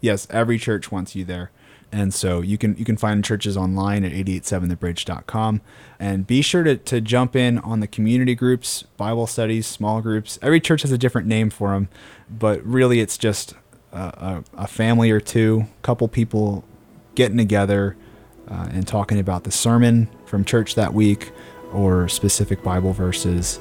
yes. 0.01 0.27
Every 0.29 0.59
church 0.59 0.91
wants 0.91 1.15
you 1.15 1.23
there, 1.23 1.51
and 1.89 2.13
so 2.13 2.41
you 2.41 2.57
can 2.57 2.75
you 2.77 2.83
can 2.83 2.97
find 2.97 3.23
churches 3.23 3.55
online 3.55 4.03
at 4.03 4.11
887thebridge.com, 4.11 5.61
and 5.97 6.27
be 6.27 6.41
sure 6.41 6.63
to 6.63 6.75
to 6.75 6.99
jump 6.99 7.33
in 7.33 7.57
on 7.59 7.79
the 7.79 7.87
community 7.87 8.35
groups, 8.35 8.83
Bible 8.97 9.25
studies, 9.25 9.67
small 9.67 10.01
groups. 10.01 10.37
Every 10.41 10.59
church 10.59 10.81
has 10.81 10.91
a 10.91 10.97
different 10.97 11.27
name 11.27 11.49
for 11.49 11.69
them, 11.69 11.87
but 12.29 12.61
really 12.65 12.99
it's 12.99 13.17
just 13.17 13.55
a, 13.93 14.43
a, 14.57 14.67
family 14.67 15.09
or 15.09 15.21
two, 15.21 15.65
couple 15.81 16.07
people 16.07 16.63
getting 17.15 17.37
together 17.37 17.95
uh, 18.47 18.67
and 18.71 18.87
talking 18.87 19.19
about 19.19 19.43
the 19.45 19.51
sermon 19.51 20.09
from 20.25 20.43
church 20.45 20.75
that 20.75 20.93
week 20.93 21.31
or 21.73 22.07
specific 22.07 22.63
Bible 22.63 22.93
verses. 22.93 23.59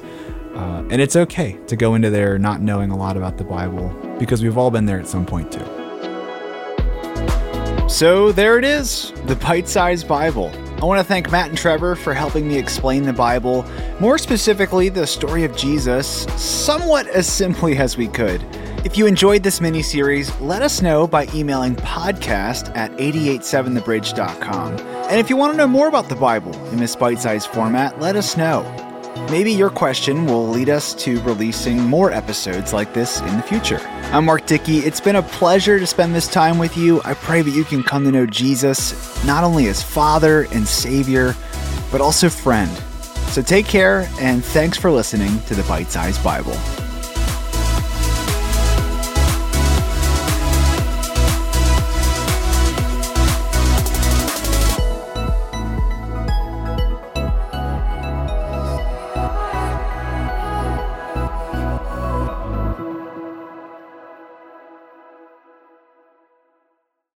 Uh, 0.55 0.83
and 0.89 1.01
it's 1.01 1.15
okay 1.15 1.57
to 1.67 1.75
go 1.75 1.95
into 1.95 2.09
there 2.09 2.37
not 2.37 2.61
knowing 2.61 2.91
a 2.91 2.97
lot 2.97 3.17
about 3.17 3.37
the 3.37 3.43
Bible 3.43 3.89
because 4.19 4.43
we've 4.43 4.57
all 4.57 4.71
been 4.71 4.85
there 4.85 4.99
at 4.99 5.07
some 5.07 5.25
point 5.25 5.51
too. 5.51 5.65
So 7.87 8.31
there 8.31 8.57
it 8.57 8.63
is, 8.63 9.11
the 9.25 9.35
bite 9.35 9.67
sized 9.67 10.07
Bible. 10.07 10.51
I 10.81 10.85
want 10.85 10.99
to 10.99 11.03
thank 11.03 11.29
Matt 11.29 11.49
and 11.49 11.57
Trevor 11.57 11.95
for 11.95 12.13
helping 12.13 12.47
me 12.47 12.57
explain 12.57 13.03
the 13.03 13.13
Bible, 13.13 13.65
more 13.99 14.17
specifically, 14.17 14.89
the 14.89 15.05
story 15.05 15.43
of 15.43 15.55
Jesus, 15.55 16.23
somewhat 16.41 17.05
as 17.07 17.27
simply 17.27 17.77
as 17.77 17.97
we 17.97 18.07
could. 18.07 18.41
If 18.83 18.97
you 18.97 19.05
enjoyed 19.05 19.43
this 19.43 19.61
mini 19.61 19.83
series, 19.83 20.35
let 20.39 20.63
us 20.63 20.81
know 20.81 21.05
by 21.05 21.27
emailing 21.35 21.75
podcast 21.75 22.75
at 22.75 22.91
887thebridge.com. 22.93 24.79
And 24.79 25.19
if 25.19 25.29
you 25.29 25.37
want 25.37 25.53
to 25.53 25.57
know 25.57 25.67
more 25.67 25.87
about 25.87 26.09
the 26.09 26.15
Bible 26.15 26.55
in 26.69 26.77
this 26.77 26.95
bite 26.95 27.19
sized 27.19 27.47
format, 27.47 27.99
let 27.99 28.15
us 28.15 28.35
know. 28.35 28.63
Maybe 29.31 29.53
your 29.53 29.69
question 29.69 30.25
will 30.25 30.45
lead 30.45 30.67
us 30.67 30.93
to 30.95 31.21
releasing 31.21 31.79
more 31.79 32.11
episodes 32.11 32.73
like 32.73 32.93
this 32.93 33.21
in 33.21 33.37
the 33.37 33.41
future. 33.41 33.79
I'm 34.11 34.25
Mark 34.25 34.45
Dickey. 34.45 34.79
It's 34.79 34.99
been 34.99 35.15
a 35.15 35.23
pleasure 35.23 35.79
to 35.79 35.87
spend 35.87 36.13
this 36.13 36.27
time 36.27 36.57
with 36.57 36.75
you. 36.75 37.01
I 37.05 37.13
pray 37.13 37.41
that 37.41 37.51
you 37.51 37.63
can 37.63 37.81
come 37.81 38.03
to 38.03 38.11
know 38.11 38.25
Jesus 38.25 38.93
not 39.25 39.45
only 39.45 39.67
as 39.69 39.81
Father 39.81 40.47
and 40.51 40.67
Savior, 40.67 41.33
but 41.93 42.01
also 42.01 42.27
friend. 42.27 42.69
So 43.29 43.41
take 43.41 43.67
care, 43.67 44.05
and 44.19 44.43
thanks 44.43 44.77
for 44.77 44.91
listening 44.91 45.41
to 45.43 45.55
the 45.55 45.63
Bite 45.63 45.89
Sized 45.89 46.21
Bible. 46.25 46.57